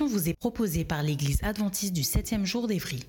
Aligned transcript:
Vous 0.00 0.28
est 0.28 0.38
proposée 0.38 0.84
par 0.84 1.02
l'Église 1.02 1.38
adventiste 1.42 1.92
du 1.92 2.00
7e 2.00 2.44
jour 2.44 2.66
d'Évry. 2.66 3.04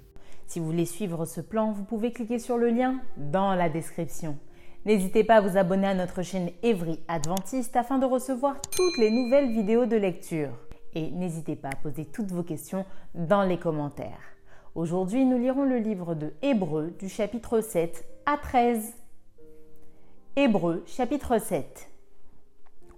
Si 0.47 0.59
vous 0.59 0.65
voulez 0.65 0.85
suivre 0.85 1.25
ce 1.25 1.39
plan, 1.39 1.71
vous 1.71 1.85
pouvez 1.85 2.11
cliquer 2.11 2.39
sur 2.39 2.57
le 2.57 2.69
lien 2.69 2.99
dans 3.15 3.55
la 3.55 3.69
description. 3.69 4.37
N'hésitez 4.85 5.23
pas 5.23 5.37
à 5.37 5.41
vous 5.41 5.57
abonner 5.57 5.87
à 5.87 5.93
notre 5.93 6.21
chaîne 6.21 6.51
Évry 6.61 6.99
Adventiste 7.07 7.75
afin 7.77 7.97
de 7.97 8.05
recevoir 8.05 8.59
toutes 8.61 8.97
les 8.97 9.09
nouvelles 9.09 9.51
vidéos 9.51 9.85
de 9.85 9.95
lecture. 9.95 10.51
Et 10.93 11.09
n'hésitez 11.09 11.55
pas 11.55 11.69
à 11.69 11.75
poser 11.75 12.05
toutes 12.05 12.31
vos 12.31 12.43
questions 12.43 12.85
dans 13.15 13.43
les 13.43 13.57
commentaires. 13.57 14.35
Aujourd'hui, 14.75 15.25
nous 15.25 15.37
lirons 15.37 15.63
le 15.63 15.77
livre 15.77 16.15
de 16.15 16.33
Hébreux 16.41 16.93
du 16.99 17.07
chapitre 17.07 17.61
7 17.61 18.05
à 18.25 18.37
13. 18.37 18.93
Hébreux 20.35 20.83
chapitre 20.85 21.39
7. 21.39 21.92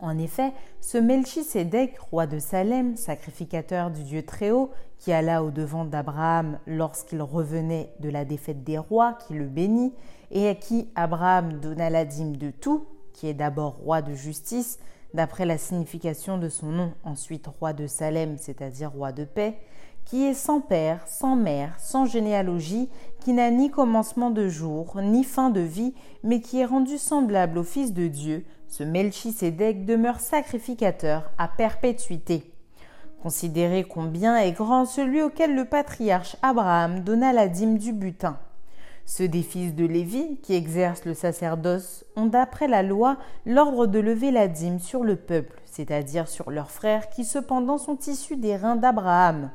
En 0.05 0.19
effet, 0.19 0.53
ce 0.81 0.99
Melchisédek, 0.99 1.97
roi 1.97 2.27
de 2.27 2.37
Salem, 2.37 2.95
sacrificateur 2.95 3.89
du 3.89 4.03
Dieu 4.03 4.21
Très-Haut, 4.21 4.69
qui 4.99 5.11
alla 5.11 5.43
au-devant 5.43 5.83
d'Abraham 5.83 6.59
lorsqu'il 6.67 7.23
revenait 7.23 7.91
de 8.01 8.09
la 8.09 8.23
défaite 8.23 8.63
des 8.63 8.77
rois, 8.77 9.17
qui 9.25 9.33
le 9.33 9.47
bénit, 9.47 9.93
et 10.29 10.47
à 10.47 10.53
qui 10.53 10.89
Abraham 10.93 11.59
donna 11.59 11.89
la 11.89 12.05
dîme 12.05 12.37
de 12.37 12.51
tout, 12.51 12.85
qui 13.13 13.27
est 13.27 13.33
d'abord 13.33 13.77
roi 13.77 14.03
de 14.03 14.13
justice, 14.13 14.77
d'après 15.15 15.47
la 15.47 15.57
signification 15.57 16.37
de 16.37 16.49
son 16.49 16.67
nom, 16.67 16.93
ensuite 17.03 17.47
roi 17.47 17.73
de 17.73 17.87
Salem, 17.87 18.37
c'est-à-dire 18.37 18.91
roi 18.91 19.11
de 19.11 19.23
paix, 19.23 19.57
qui 20.05 20.23
est 20.23 20.35
sans 20.35 20.61
père, 20.61 21.07
sans 21.07 21.35
mère, 21.35 21.79
sans 21.79 22.05
généalogie, 22.05 22.89
qui 23.21 23.33
n'a 23.33 23.49
ni 23.49 23.71
commencement 23.71 24.29
de 24.29 24.47
jour, 24.49 25.01
ni 25.01 25.23
fin 25.23 25.49
de 25.49 25.61
vie, 25.61 25.95
mais 26.21 26.41
qui 26.41 26.59
est 26.59 26.65
rendu 26.65 26.99
semblable 26.99 27.57
au 27.57 27.63
Fils 27.63 27.91
de 27.91 28.07
Dieu, 28.07 28.45
ce 28.77 28.83
Melchisédek 28.83 29.85
demeure 29.85 30.19
sacrificateur 30.19 31.31
à 31.37 31.47
perpétuité. 31.47 32.51
Considérez 33.23 33.85
combien 33.85 34.35
est 34.35 34.51
grand 34.51 34.83
celui 34.83 35.21
auquel 35.21 35.55
le 35.55 35.63
patriarche 35.63 36.35
Abraham 36.41 36.99
donna 36.99 37.31
la 37.31 37.47
dîme 37.47 37.77
du 37.77 37.93
butin. 37.93 38.37
Ceux 39.05 39.29
des 39.29 39.43
fils 39.43 39.75
de 39.75 39.85
Lévi, 39.85 40.41
qui 40.43 40.55
exercent 40.55 41.05
le 41.05 41.13
sacerdoce, 41.13 42.03
ont 42.17 42.25
d'après 42.25 42.67
la 42.67 42.83
loi 42.83 43.15
l'ordre 43.45 43.87
de 43.87 43.99
lever 43.99 44.31
la 44.31 44.49
dîme 44.49 44.79
sur 44.79 45.05
le 45.05 45.15
peuple, 45.15 45.61
c'est-à-dire 45.63 46.27
sur 46.27 46.51
leurs 46.51 46.71
frères 46.71 47.09
qui 47.09 47.23
cependant 47.23 47.77
sont 47.77 47.99
issus 48.07 48.35
des 48.35 48.57
reins 48.57 48.75
d'Abraham. 48.75 49.51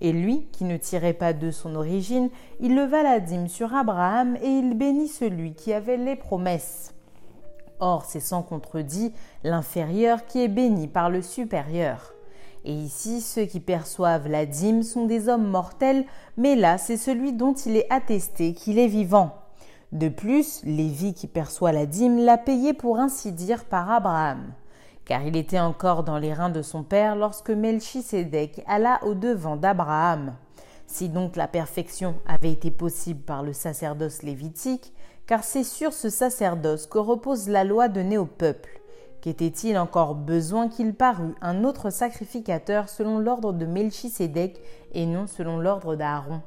Et 0.00 0.12
lui, 0.12 0.46
qui 0.52 0.62
ne 0.62 0.76
tirait 0.76 1.12
pas 1.12 1.32
de 1.32 1.50
son 1.50 1.74
origine, 1.74 2.30
il 2.60 2.76
leva 2.76 3.02
la 3.02 3.18
dîme 3.18 3.48
sur 3.48 3.74
Abraham 3.74 4.36
et 4.36 4.48
il 4.48 4.78
bénit 4.78 5.08
celui 5.08 5.54
qui 5.54 5.72
avait 5.72 5.96
les 5.96 6.14
promesses. 6.14 6.94
Or, 7.80 8.04
c'est 8.04 8.20
sans 8.20 8.42
contredit 8.42 9.12
l'inférieur 9.42 10.26
qui 10.26 10.42
est 10.42 10.48
béni 10.48 10.86
par 10.86 11.10
le 11.10 11.22
supérieur. 11.22 12.12
Et 12.64 12.74
ici, 12.74 13.20
ceux 13.22 13.46
qui 13.46 13.60
perçoivent 13.60 14.28
la 14.28 14.44
dîme 14.44 14.82
sont 14.82 15.06
des 15.06 15.28
hommes 15.28 15.48
mortels, 15.48 16.04
mais 16.36 16.56
là, 16.56 16.76
c'est 16.76 16.98
celui 16.98 17.32
dont 17.32 17.54
il 17.54 17.76
est 17.76 17.90
attesté 17.90 18.52
qu'il 18.52 18.78
est 18.78 18.86
vivant. 18.86 19.34
De 19.92 20.08
plus, 20.08 20.62
Lévi 20.64 21.14
qui 21.14 21.26
perçoit 21.26 21.72
la 21.72 21.86
dîme 21.86 22.18
l'a 22.18 22.38
payé 22.38 22.74
pour 22.74 22.98
ainsi 22.98 23.32
dire 23.32 23.64
par 23.64 23.90
Abraham, 23.90 24.52
car 25.04 25.26
il 25.26 25.36
était 25.36 25.58
encore 25.58 26.04
dans 26.04 26.18
les 26.18 26.32
reins 26.32 26.50
de 26.50 26.62
son 26.62 26.84
père 26.84 27.16
lorsque 27.16 27.50
Melchisédek 27.50 28.62
alla 28.68 29.00
au 29.04 29.14
devant 29.14 29.56
d'Abraham. 29.56 30.34
Si 30.86 31.08
donc 31.08 31.34
la 31.34 31.48
perfection 31.48 32.16
avait 32.26 32.52
été 32.52 32.70
possible 32.70 33.22
par 33.22 33.42
le 33.42 33.52
sacerdoce 33.52 34.22
lévitique, 34.22 34.92
car 35.30 35.44
c'est 35.44 35.62
sur 35.62 35.92
ce 35.92 36.08
sacerdoce 36.08 36.88
que 36.88 36.98
repose 36.98 37.48
la 37.48 37.62
loi 37.62 37.86
donnée 37.86 38.18
au 38.18 38.26
peuple. 38.26 38.80
Qu'était-il 39.20 39.78
encore 39.78 40.16
besoin 40.16 40.68
qu'il 40.68 40.92
parût 40.92 41.36
un 41.40 41.62
autre 41.62 41.90
sacrificateur 41.90 42.88
selon 42.88 43.20
l'ordre 43.20 43.52
de 43.52 43.64
Melchisédek 43.64 44.60
et 44.92 45.06
non 45.06 45.28
selon 45.28 45.60
l'ordre 45.60 45.94
d'Aaron? 45.94 46.42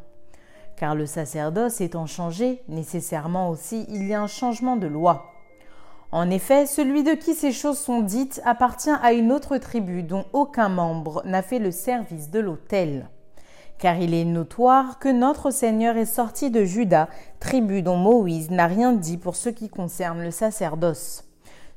Car 0.75 0.95
le 0.95 1.05
sacerdoce 1.05 1.79
étant 1.79 2.07
changé, 2.07 2.61
nécessairement 2.67 3.49
aussi 3.49 3.85
il 3.87 4.05
y 4.05 4.13
a 4.13 4.21
un 4.21 4.27
changement 4.27 4.75
de 4.75 4.87
loi. 4.87 5.27
En 6.11 6.29
effet, 6.29 6.65
celui 6.65 7.03
de 7.03 7.13
qui 7.13 7.35
ces 7.35 7.53
choses 7.53 7.79
sont 7.79 8.01
dites 8.01 8.41
appartient 8.43 8.89
à 9.01 9.13
une 9.13 9.31
autre 9.31 9.55
tribu 9.59 10.03
dont 10.03 10.25
aucun 10.33 10.67
membre 10.67 11.21
n'a 11.23 11.41
fait 11.41 11.59
le 11.59 11.71
service 11.71 12.31
de 12.31 12.41
l'autel 12.41 13.07
car 13.83 13.97
il 13.97 14.13
est 14.13 14.23
notoire 14.23 14.97
que 14.97 15.09
notre 15.09 15.51
Seigneur 15.51 15.97
est 15.97 16.05
sorti 16.05 16.49
de 16.49 16.63
Juda, 16.63 17.09
tribu 17.41 17.81
dont 17.81 17.97
Moïse 17.97 18.49
n'a 18.49 18.65
rien 18.65 18.93
dit 18.93 19.17
pour 19.17 19.35
ce 19.35 19.49
qui 19.49 19.67
concerne 19.67 20.21
le 20.21 20.31
sacerdoce. 20.31 21.25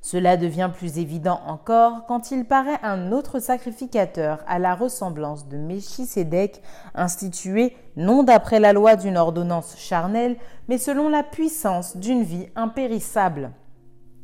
Cela 0.03 0.37
devient 0.37 0.71
plus 0.73 0.99
évident 0.99 1.41
encore 1.49 2.07
quand 2.07 2.31
il 2.31 2.45
paraît 2.45 2.79
un 2.85 3.11
autre 3.11 3.41
sacrificateur 3.41 4.39
à 4.47 4.61
la 4.61 4.77
ressemblance 4.77 5.49
de 5.49 5.57
Méchisédek, 5.57 6.63
institué 6.95 7.75
non 7.97 8.23
d'après 8.23 8.61
la 8.61 8.73
loi 8.73 8.95
d'une 8.95 9.17
ordonnance 9.17 9.75
charnelle, 9.77 10.37
mais 10.69 10.79
selon 10.79 11.09
la 11.09 11.25
puissance 11.25 11.97
d'une 11.97 12.23
vie 12.23 12.47
impérissable. 12.55 13.51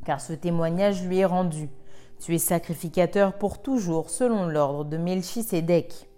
Car 0.06 0.20
ce 0.20 0.34
témoignage 0.34 1.04
lui 1.04 1.18
est 1.18 1.24
rendu. 1.24 1.68
Tu 2.20 2.36
es 2.36 2.38
sacrificateur 2.38 3.32
pour 3.32 3.60
toujours 3.60 4.08
selon 4.08 4.46
l'ordre 4.46 4.84
de 4.84 4.98
Melchisédek. 4.98 6.11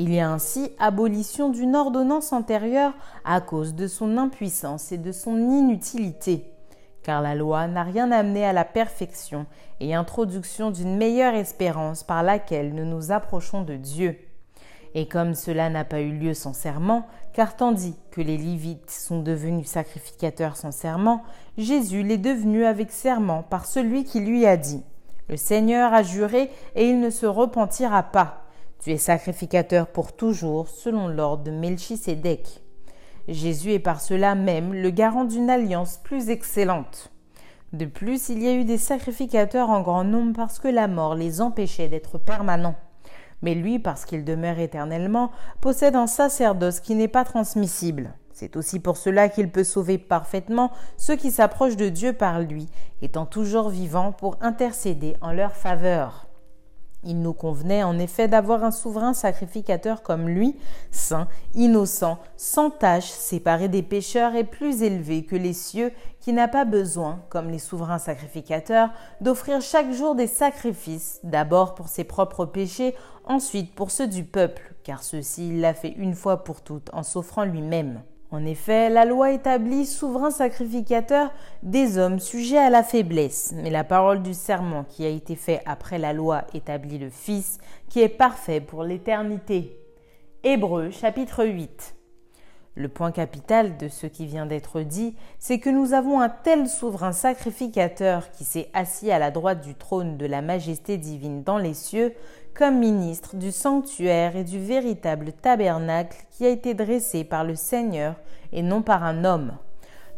Il 0.00 0.14
y 0.14 0.20
a 0.20 0.30
ainsi 0.30 0.70
abolition 0.78 1.48
d'une 1.48 1.74
ordonnance 1.74 2.32
antérieure 2.32 2.92
à 3.24 3.40
cause 3.40 3.74
de 3.74 3.88
son 3.88 4.16
impuissance 4.16 4.92
et 4.92 4.96
de 4.96 5.10
son 5.10 5.36
inutilité, 5.36 6.52
car 7.02 7.20
la 7.20 7.34
loi 7.34 7.66
n'a 7.66 7.82
rien 7.82 8.12
amené 8.12 8.44
à 8.44 8.52
la 8.52 8.64
perfection 8.64 9.44
et 9.80 9.96
introduction 9.96 10.70
d'une 10.70 10.96
meilleure 10.96 11.34
espérance 11.34 12.04
par 12.04 12.22
laquelle 12.22 12.76
nous 12.76 12.84
nous 12.84 13.10
approchons 13.10 13.62
de 13.62 13.74
Dieu. 13.74 14.16
Et 14.94 15.08
comme 15.08 15.34
cela 15.34 15.68
n'a 15.68 15.84
pas 15.84 16.00
eu 16.00 16.12
lieu 16.12 16.32
sans 16.32 16.52
serment, 16.52 17.04
car 17.32 17.56
tandis 17.56 17.96
que 18.12 18.20
les 18.20 18.38
Lévites 18.38 18.92
sont 18.92 19.20
devenus 19.20 19.66
sacrificateurs 19.66 20.54
sans 20.56 20.70
serment, 20.70 21.24
Jésus 21.56 22.04
l'est 22.04 22.18
devenu 22.18 22.64
avec 22.64 22.92
serment 22.92 23.42
par 23.42 23.66
celui 23.66 24.04
qui 24.04 24.20
lui 24.20 24.46
a 24.46 24.56
dit 24.56 24.84
Le 25.28 25.36
Seigneur 25.36 25.92
a 25.92 26.04
juré 26.04 26.52
et 26.76 26.88
il 26.88 27.00
ne 27.00 27.10
se 27.10 27.26
repentira 27.26 28.04
pas. 28.04 28.44
Tu 28.82 28.92
es 28.92 28.96
sacrificateur 28.96 29.88
pour 29.88 30.12
toujours 30.12 30.68
selon 30.68 31.08
l'ordre 31.08 31.42
de 31.42 31.50
Melchisédek. 31.50 32.62
Jésus 33.26 33.72
est 33.72 33.80
par 33.80 34.00
cela 34.00 34.36
même 34.36 34.72
le 34.72 34.90
garant 34.90 35.24
d'une 35.24 35.50
alliance 35.50 35.98
plus 36.04 36.30
excellente. 36.30 37.10
De 37.72 37.86
plus, 37.86 38.28
il 38.28 38.40
y 38.40 38.46
a 38.46 38.54
eu 38.54 38.64
des 38.64 38.78
sacrificateurs 38.78 39.68
en 39.68 39.82
grand 39.82 40.04
nombre 40.04 40.32
parce 40.34 40.60
que 40.60 40.68
la 40.68 40.86
mort 40.86 41.16
les 41.16 41.40
empêchait 41.40 41.88
d'être 41.88 42.18
permanents. 42.18 42.76
Mais 43.42 43.56
lui, 43.56 43.80
parce 43.80 44.04
qu'il 44.04 44.24
demeure 44.24 44.60
éternellement, 44.60 45.32
possède 45.60 45.96
un 45.96 46.06
sacerdoce 46.06 46.78
qui 46.78 46.94
n'est 46.94 47.08
pas 47.08 47.24
transmissible. 47.24 48.14
C'est 48.32 48.56
aussi 48.56 48.78
pour 48.78 48.96
cela 48.96 49.28
qu'il 49.28 49.50
peut 49.50 49.64
sauver 49.64 49.98
parfaitement 49.98 50.70
ceux 50.96 51.16
qui 51.16 51.32
s'approchent 51.32 51.76
de 51.76 51.88
Dieu 51.88 52.12
par 52.12 52.40
lui, 52.40 52.68
étant 53.02 53.26
toujours 53.26 53.70
vivant 53.70 54.12
pour 54.12 54.36
intercéder 54.40 55.16
en 55.20 55.32
leur 55.32 55.56
faveur. 55.56 56.27
Il 57.10 57.22
nous 57.22 57.32
convenait 57.32 57.82
en 57.82 57.98
effet 57.98 58.28
d'avoir 58.28 58.64
un 58.64 58.70
souverain 58.70 59.14
sacrificateur 59.14 60.02
comme 60.02 60.28
lui, 60.28 60.54
saint, 60.90 61.26
innocent, 61.54 62.18
sans 62.36 62.68
tache, 62.68 63.08
séparé 63.08 63.68
des 63.68 63.82
pécheurs 63.82 64.34
et 64.34 64.44
plus 64.44 64.82
élevé 64.82 65.24
que 65.24 65.34
les 65.34 65.54
cieux, 65.54 65.90
qui 66.20 66.34
n'a 66.34 66.48
pas 66.48 66.66
besoin, 66.66 67.22
comme 67.30 67.48
les 67.48 67.58
souverains 67.58 67.98
sacrificateurs, 67.98 68.90
d'offrir 69.22 69.62
chaque 69.62 69.90
jour 69.90 70.16
des 70.16 70.26
sacrifices, 70.26 71.20
d'abord 71.24 71.74
pour 71.74 71.88
ses 71.88 72.04
propres 72.04 72.44
péchés, 72.44 72.94
ensuite 73.24 73.74
pour 73.74 73.90
ceux 73.90 74.06
du 74.06 74.24
peuple, 74.24 74.74
car 74.84 75.02
ceci 75.02 75.48
il 75.48 75.62
l'a 75.62 75.72
fait 75.72 75.94
une 75.96 76.14
fois 76.14 76.44
pour 76.44 76.60
toutes 76.60 76.90
en 76.92 77.02
s'offrant 77.02 77.44
lui-même. 77.44 78.02
En 78.30 78.44
effet, 78.44 78.90
la 78.90 79.06
loi 79.06 79.32
établit 79.32 79.86
souverain 79.86 80.30
sacrificateur 80.30 81.32
des 81.62 81.96
hommes 81.96 82.18
sujets 82.18 82.58
à 82.58 82.68
la 82.68 82.82
faiblesse, 82.82 83.54
mais 83.56 83.70
la 83.70 83.84
parole 83.84 84.22
du 84.22 84.34
serment 84.34 84.84
qui 84.84 85.06
a 85.06 85.08
été 85.08 85.34
fait 85.34 85.62
après 85.64 85.98
la 85.98 86.12
loi 86.12 86.44
établit 86.52 86.98
le 86.98 87.08
Fils 87.08 87.58
qui 87.88 88.00
est 88.02 88.10
parfait 88.10 88.60
pour 88.60 88.84
l'éternité. 88.84 89.78
Hébreux 90.44 90.90
chapitre 90.90 91.46
8. 91.46 91.94
Le 92.74 92.88
point 92.88 93.12
capital 93.12 93.76
de 93.78 93.88
ce 93.88 94.06
qui 94.06 94.26
vient 94.26 94.46
d'être 94.46 94.82
dit, 94.82 95.16
c'est 95.38 95.58
que 95.58 95.70
nous 95.70 95.94
avons 95.94 96.20
un 96.20 96.28
tel 96.28 96.68
souverain 96.68 97.12
sacrificateur 97.12 98.30
qui 98.30 98.44
s'est 98.44 98.68
assis 98.72 99.10
à 99.10 99.18
la 99.18 99.30
droite 99.30 99.62
du 99.62 99.74
trône 99.74 100.16
de 100.16 100.26
la 100.26 100.42
majesté 100.42 100.96
divine 100.96 101.42
dans 101.42 101.58
les 101.58 101.74
cieux, 101.74 102.14
comme 102.58 102.80
ministre 102.80 103.36
du 103.36 103.52
sanctuaire 103.52 104.34
et 104.34 104.42
du 104.42 104.58
véritable 104.58 105.32
tabernacle 105.32 106.16
qui 106.32 106.44
a 106.44 106.48
été 106.48 106.74
dressé 106.74 107.22
par 107.22 107.44
le 107.44 107.54
Seigneur 107.54 108.16
et 108.52 108.62
non 108.62 108.82
par 108.82 109.04
un 109.04 109.24
homme. 109.24 109.52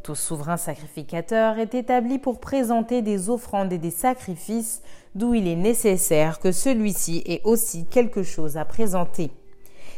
Tout 0.02 0.14
souverain 0.14 0.56
sacrificateur 0.56 1.58
est 1.58 1.74
établi 1.74 2.18
pour 2.18 2.40
présenter 2.40 3.02
des 3.02 3.28
offrandes 3.28 3.74
et 3.74 3.78
des 3.78 3.90
sacrifices, 3.90 4.80
d'où 5.14 5.34
il 5.34 5.46
est 5.46 5.54
nécessaire 5.54 6.38
que 6.38 6.50
celui-ci 6.50 7.22
ait 7.26 7.42
aussi 7.44 7.84
quelque 7.84 8.22
chose 8.22 8.56
à 8.56 8.64
présenter. 8.64 9.30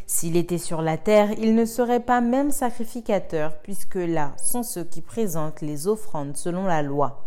S'il 0.08 0.36
était 0.36 0.58
sur 0.58 0.82
la 0.82 0.96
terre, 0.96 1.30
il 1.38 1.54
ne 1.54 1.64
serait 1.64 2.00
pas 2.00 2.20
même 2.20 2.50
sacrificateur, 2.50 3.56
puisque 3.62 3.94
là 3.94 4.32
sont 4.36 4.64
ceux 4.64 4.82
qui 4.82 5.00
présentent 5.00 5.60
les 5.60 5.86
offrandes 5.86 6.36
selon 6.36 6.64
la 6.64 6.82
loi 6.82 7.22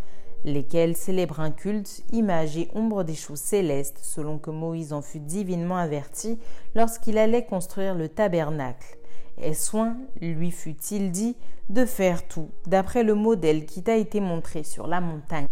lesquels 0.45 0.95
célèbrent 0.95 1.41
un 1.41 1.51
culte, 1.51 2.03
image 2.13 2.55
et 2.55 2.69
ombre 2.73 3.03
des 3.03 3.15
choses 3.15 3.39
célestes, 3.39 3.99
selon 4.01 4.37
que 4.37 4.51
Moïse 4.51 4.93
en 4.93 5.01
fut 5.01 5.19
divinement 5.19 5.77
averti 5.77 6.39
lorsqu'il 6.75 7.17
allait 7.17 7.45
construire 7.45 7.95
le 7.95 8.07
tabernacle. 8.07 8.97
Et 9.41 9.53
soin 9.53 9.97
lui 10.21 10.51
fut-il 10.51 11.11
dit 11.11 11.35
de 11.69 11.83
faire 11.83 12.27
tout 12.27 12.49
d'après 12.67 13.03
le 13.03 13.15
modèle 13.15 13.65
qui 13.65 13.83
t'a 13.83 13.97
été 13.97 14.21
montré 14.21 14.63
sur 14.63 14.87
la 14.87 15.01
montagne. 15.01 15.47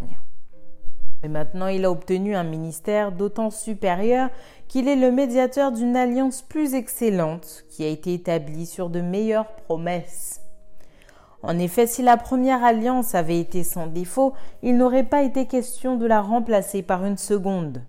Mais 1.21 1.29
maintenant 1.29 1.67
il 1.67 1.85
a 1.85 1.91
obtenu 1.91 2.35
un 2.35 2.43
ministère 2.43 3.11
d'autant 3.11 3.49
supérieur 3.49 4.29
qu'il 4.67 4.87
est 4.87 4.95
le 4.95 5.11
médiateur 5.11 5.71
d'une 5.71 5.95
alliance 5.95 6.43
plus 6.43 6.75
excellente 6.75 7.65
qui 7.69 7.83
a 7.83 7.87
été 7.87 8.13
établie 8.13 8.67
sur 8.67 8.89
de 8.89 9.01
meilleures 9.01 9.51
promesses. 9.55 10.42
En 11.43 11.59
effet, 11.59 11.87
si 11.87 12.01
la 12.01 12.15
première 12.15 12.63
alliance 12.63 13.15
avait 13.15 13.39
été 13.39 13.63
sans 13.63 13.87
défaut, 13.87 14.33
il 14.61 14.77
n'aurait 14.77 15.03
pas 15.03 15.23
été 15.23 15.45
question 15.45 15.97
de 15.97 16.05
la 16.05 16.21
remplacer 16.21 16.81
par 16.81 17.05
une 17.05 17.17
seconde. 17.17 17.83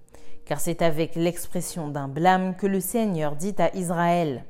Car 0.44 0.60
c'est 0.60 0.82
avec 0.82 1.14
l'expression 1.14 1.88
d'un 1.88 2.08
blâme 2.08 2.56
que 2.56 2.66
le 2.66 2.80
Seigneur 2.80 3.36
dit 3.36 3.54
à 3.58 3.74
Israël. 3.76 4.44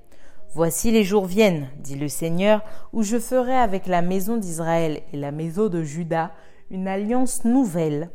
Voici 0.54 0.90
les 0.90 1.04
jours 1.04 1.26
viennent, 1.26 1.68
dit 1.80 1.96
le 1.96 2.08
Seigneur, 2.08 2.62
où 2.92 3.02
je 3.02 3.18
ferai 3.18 3.54
avec 3.54 3.86
la 3.86 4.00
maison 4.00 4.38
d'Israël 4.38 5.02
et 5.12 5.16
la 5.18 5.32
maison 5.32 5.68
de 5.68 5.82
Juda 5.82 6.32
une 6.70 6.88
alliance 6.88 7.44
nouvelle, 7.44 8.08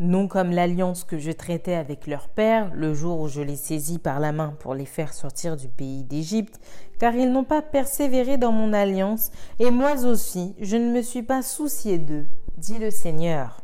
non 0.00 0.26
comme 0.26 0.50
l'alliance 0.50 1.04
que 1.04 1.18
je 1.18 1.30
traitais 1.30 1.74
avec 1.74 2.06
leur 2.06 2.28
père 2.28 2.72
le 2.74 2.94
jour 2.94 3.20
où 3.20 3.28
je 3.28 3.40
les 3.40 3.56
saisis 3.56 3.98
par 3.98 4.18
la 4.18 4.32
main 4.32 4.54
pour 4.58 4.74
les 4.74 4.86
faire 4.86 5.14
sortir 5.14 5.56
du 5.56 5.68
pays 5.68 6.02
d'Égypte, 6.02 6.60
car 7.04 7.14
ils 7.16 7.30
n'ont 7.30 7.44
pas 7.44 7.60
persévéré 7.60 8.38
dans 8.38 8.50
mon 8.50 8.72
alliance, 8.72 9.30
et 9.58 9.70
moi 9.70 10.06
aussi 10.06 10.54
je 10.58 10.78
ne 10.78 10.90
me 10.90 11.02
suis 11.02 11.22
pas 11.22 11.42
soucié 11.42 11.98
d'eux, 11.98 12.24
dit 12.56 12.78
le 12.78 12.90
Seigneur. 12.90 13.60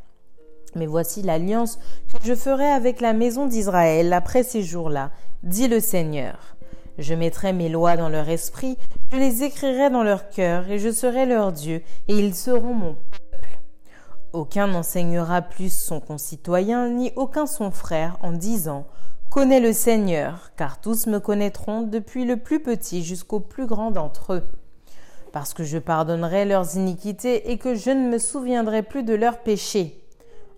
Mais 0.75 0.85
voici 0.85 1.23
l'alliance 1.23 1.79
que 2.13 2.23
je 2.23 2.35
ferai 2.35 2.67
avec 2.67 3.01
la 3.01 3.15
maison 3.15 3.47
d'Israël 3.47 4.13
après 4.13 4.43
ces 4.43 4.63
jours-là, 4.63 5.11
dit 5.43 5.69
le 5.69 5.81
Seigneur. 5.81 6.55
Je 6.99 7.15
mettrai 7.15 7.55
mes 7.55 7.71
lois 7.71 7.97
dans 7.97 8.11
leur 8.11 8.29
esprit, 8.29 8.77
je 9.11 9.17
les 9.17 9.43
écrirai 9.43 9.89
dans 9.89 10.03
leur 10.03 10.29
cœur, 10.29 10.71
et 10.71 10.79
je 10.79 10.93
serai 10.93 11.25
leur 11.25 11.51
Dieu, 11.51 11.81
et 12.09 12.19
ils 12.19 12.35
seront 12.35 12.75
mon 12.75 12.97
aucun 14.33 14.69
n'enseignera 14.69 15.43
plus 15.43 15.73
son 15.73 15.99
concitoyen, 15.99 16.91
ni 16.91 17.11
aucun 17.17 17.47
son 17.47 17.71
frère, 17.71 18.17
en 18.23 18.33
disant 18.33 18.87
Connais 19.31 19.61
le 19.61 19.73
Seigneur, 19.73 20.51
car 20.57 20.81
tous 20.81 21.07
me 21.07 21.21
connaîtront, 21.21 21.83
depuis 21.83 22.25
le 22.25 22.37
plus 22.37 22.59
petit 22.59 23.05
jusqu'au 23.05 23.39
plus 23.39 23.67
grand 23.67 23.93
d'entre 23.93 24.33
eux. 24.33 24.43
Parce 25.31 25.55
que 25.55 25.63
je 25.63 25.79
pardonnerai 25.79 26.45
leurs 26.45 26.75
iniquités 26.75 27.53
et 27.53 27.57
que 27.57 27.77
je 27.77 27.91
ne 27.91 28.09
me 28.09 28.19
souviendrai 28.19 28.83
plus 28.83 29.05
de 29.05 29.15
leurs 29.15 29.39
péchés. 29.39 30.05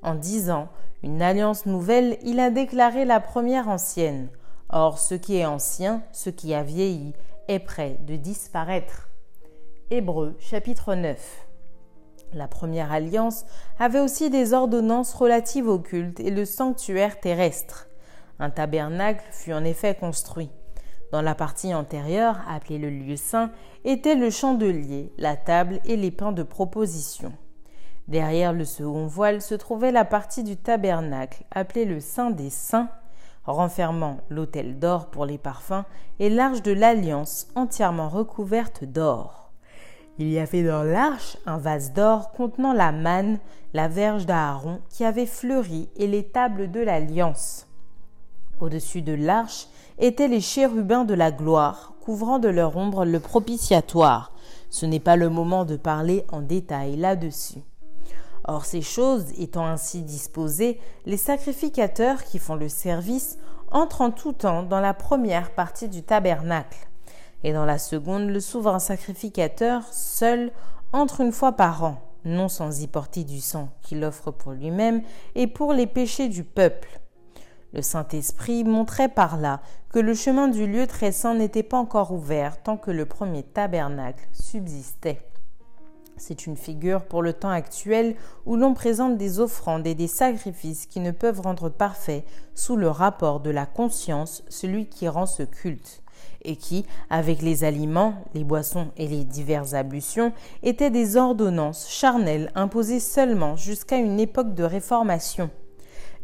En 0.02 0.14
disant 0.14 0.68
Une 1.02 1.20
alliance 1.20 1.66
nouvelle, 1.66 2.16
il 2.22 2.40
a 2.40 2.48
déclaré 2.48 3.04
la 3.04 3.20
première 3.20 3.68
ancienne. 3.68 4.30
Or, 4.70 4.98
ce 4.98 5.16
qui 5.16 5.36
est 5.36 5.44
ancien, 5.44 6.02
ce 6.10 6.30
qui 6.30 6.54
a 6.54 6.62
vieilli, 6.62 7.12
est 7.48 7.58
prêt 7.58 7.98
de 8.06 8.16
disparaître. 8.16 9.10
Hébreux 9.90 10.34
chapitre 10.40 10.94
9 10.94 11.46
la 12.34 12.48
première 12.48 12.90
alliance 12.90 13.44
avait 13.78 14.00
aussi 14.00 14.30
des 14.30 14.54
ordonnances 14.54 15.12
relatives 15.12 15.68
au 15.68 15.78
culte 15.78 16.18
et 16.18 16.30
le 16.30 16.46
sanctuaire 16.46 17.20
terrestre. 17.20 17.88
Un 18.42 18.50
tabernacle 18.50 19.22
fut 19.30 19.52
en 19.52 19.62
effet 19.62 19.94
construit. 19.94 20.50
Dans 21.12 21.22
la 21.22 21.36
partie 21.36 21.72
antérieure, 21.74 22.40
appelée 22.48 22.78
le 22.78 22.90
lieu 22.90 23.14
saint, 23.14 23.52
était 23.84 24.16
le 24.16 24.30
chandelier, 24.30 25.12
la 25.16 25.36
table 25.36 25.78
et 25.84 25.96
les 25.96 26.10
pains 26.10 26.32
de 26.32 26.42
proposition. 26.42 27.32
Derrière 28.08 28.52
le 28.52 28.64
second 28.64 29.06
voile 29.06 29.40
se 29.40 29.54
trouvait 29.54 29.92
la 29.92 30.04
partie 30.04 30.42
du 30.42 30.56
tabernacle, 30.56 31.44
appelée 31.52 31.84
le 31.84 32.00
Saint 32.00 32.32
des 32.32 32.50
Saints, 32.50 32.88
renfermant 33.44 34.18
l'autel 34.28 34.80
d'or 34.80 35.06
pour 35.06 35.24
les 35.24 35.38
parfums 35.38 35.84
et 36.18 36.28
l'arche 36.28 36.62
de 36.62 36.72
l'alliance 36.72 37.46
entièrement 37.54 38.08
recouverte 38.08 38.82
d'or. 38.82 39.52
Il 40.18 40.28
y 40.28 40.40
avait 40.40 40.64
dans 40.64 40.82
l'arche 40.82 41.36
un 41.46 41.58
vase 41.58 41.92
d'or 41.92 42.32
contenant 42.32 42.72
la 42.72 42.90
manne, 42.90 43.38
la 43.72 43.86
verge 43.86 44.26
d'Aaron 44.26 44.80
qui 44.88 45.04
avait 45.04 45.26
fleuri 45.26 45.88
et 45.94 46.08
les 46.08 46.24
tables 46.24 46.72
de 46.72 46.80
l'alliance. 46.80 47.68
Au-dessus 48.60 49.02
de 49.02 49.12
l'arche 49.12 49.66
étaient 49.98 50.28
les 50.28 50.40
chérubins 50.40 51.04
de 51.04 51.14
la 51.14 51.30
gloire, 51.30 51.94
couvrant 52.00 52.38
de 52.38 52.48
leur 52.48 52.76
ombre 52.76 53.04
le 53.04 53.20
propitiatoire. 53.20 54.32
Ce 54.70 54.86
n'est 54.86 55.00
pas 55.00 55.16
le 55.16 55.28
moment 55.28 55.64
de 55.64 55.76
parler 55.76 56.24
en 56.30 56.40
détail 56.40 56.96
là-dessus. 56.96 57.62
Or, 58.44 58.64
ces 58.64 58.82
choses 58.82 59.26
étant 59.38 59.66
ainsi 59.66 60.02
disposées, 60.02 60.80
les 61.06 61.16
sacrificateurs 61.16 62.24
qui 62.24 62.38
font 62.38 62.56
le 62.56 62.68
service 62.68 63.38
entrent 63.70 64.00
en 64.00 64.10
tout 64.10 64.32
temps 64.32 64.62
dans 64.62 64.80
la 64.80 64.94
première 64.94 65.52
partie 65.52 65.88
du 65.88 66.02
tabernacle 66.02 66.88
et 67.44 67.52
dans 67.52 67.64
la 67.64 67.78
seconde, 67.78 68.28
le 68.28 68.40
souverain 68.40 68.78
sacrificateur, 68.78 69.82
seul, 69.90 70.52
entre 70.92 71.20
une 71.20 71.32
fois 71.32 71.52
par 71.52 71.82
an, 71.84 72.00
non 72.24 72.48
sans 72.48 72.82
y 72.82 72.86
porter 72.86 73.24
du 73.24 73.40
sang 73.40 73.68
qu'il 73.82 74.04
offre 74.04 74.30
pour 74.30 74.52
lui-même 74.52 75.02
et 75.34 75.46
pour 75.46 75.72
les 75.72 75.86
péchés 75.86 76.28
du 76.28 76.44
peuple. 76.44 77.00
Le 77.72 77.82
Saint-Esprit 77.82 78.64
montrait 78.64 79.08
par 79.08 79.38
là 79.38 79.60
que 79.90 79.98
le 79.98 80.14
chemin 80.14 80.48
du 80.48 80.66
lieu 80.66 80.86
très 80.86 81.12
saint 81.12 81.34
n'était 81.34 81.62
pas 81.62 81.78
encore 81.78 82.12
ouvert 82.12 82.62
tant 82.62 82.76
que 82.76 82.90
le 82.90 83.06
premier 83.06 83.42
tabernacle 83.42 84.28
subsistait. 84.32 85.20
C'est 86.18 86.46
une 86.46 86.56
figure 86.56 87.04
pour 87.04 87.22
le 87.22 87.32
temps 87.32 87.50
actuel 87.50 88.14
où 88.46 88.56
l'on 88.56 88.74
présente 88.74 89.16
des 89.16 89.40
offrandes 89.40 89.86
et 89.86 89.94
des 89.94 90.06
sacrifices 90.06 90.86
qui 90.86 91.00
ne 91.00 91.10
peuvent 91.10 91.40
rendre 91.40 91.68
parfait, 91.68 92.24
sous 92.54 92.76
le 92.76 92.88
rapport 92.88 93.40
de 93.40 93.50
la 93.50 93.66
conscience, 93.66 94.44
celui 94.48 94.86
qui 94.86 95.08
rend 95.08 95.26
ce 95.26 95.42
culte 95.42 96.02
et 96.44 96.56
qui, 96.56 96.84
avec 97.08 97.40
les 97.40 97.64
aliments, 97.64 98.14
les 98.34 98.44
boissons 98.44 98.88
et 98.96 99.08
les 99.08 99.24
diverses 99.24 99.74
ablutions, 99.74 100.32
étaient 100.62 100.90
des 100.90 101.16
ordonnances 101.16 101.88
charnelles 101.88 102.52
imposées 102.54 103.00
seulement 103.00 103.56
jusqu'à 103.56 103.96
une 103.96 104.20
époque 104.20 104.54
de 104.54 104.64
réformation. 104.64 105.50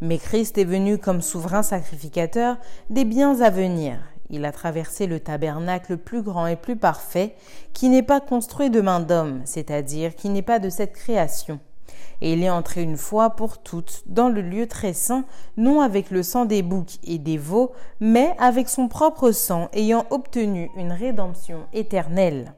Mais 0.00 0.18
Christ 0.18 0.58
est 0.58 0.64
venu 0.64 0.98
comme 0.98 1.22
souverain 1.22 1.62
sacrificateur 1.62 2.56
des 2.90 3.04
biens 3.04 3.40
à 3.40 3.50
venir. 3.50 3.98
Il 4.30 4.44
a 4.44 4.52
traversé 4.52 5.06
le 5.06 5.20
tabernacle 5.20 5.96
plus 5.96 6.22
grand 6.22 6.46
et 6.46 6.56
plus 6.56 6.76
parfait, 6.76 7.34
qui 7.72 7.88
n'est 7.88 8.02
pas 8.02 8.20
construit 8.20 8.70
de 8.70 8.80
main 8.80 9.00
d'homme, 9.00 9.40
c'est-à-dire 9.44 10.14
qui 10.14 10.28
n'est 10.28 10.42
pas 10.42 10.58
de 10.58 10.68
cette 10.68 10.92
création 10.92 11.60
et 12.20 12.32
il 12.32 12.42
est 12.42 12.50
entré 12.50 12.82
une 12.82 12.96
fois 12.96 13.30
pour 13.30 13.58
toutes 13.58 14.02
dans 14.06 14.28
le 14.28 14.42
lieu 14.42 14.66
très 14.66 14.92
saint, 14.92 15.24
non 15.56 15.80
avec 15.80 16.10
le 16.10 16.22
sang 16.22 16.44
des 16.44 16.62
boucs 16.62 16.98
et 17.04 17.18
des 17.18 17.38
veaux, 17.38 17.72
mais 18.00 18.34
avec 18.38 18.68
son 18.68 18.88
propre 18.88 19.30
sang, 19.30 19.68
ayant 19.72 20.04
obtenu 20.10 20.70
une 20.76 20.92
rédemption 20.92 21.66
éternelle. 21.72 22.54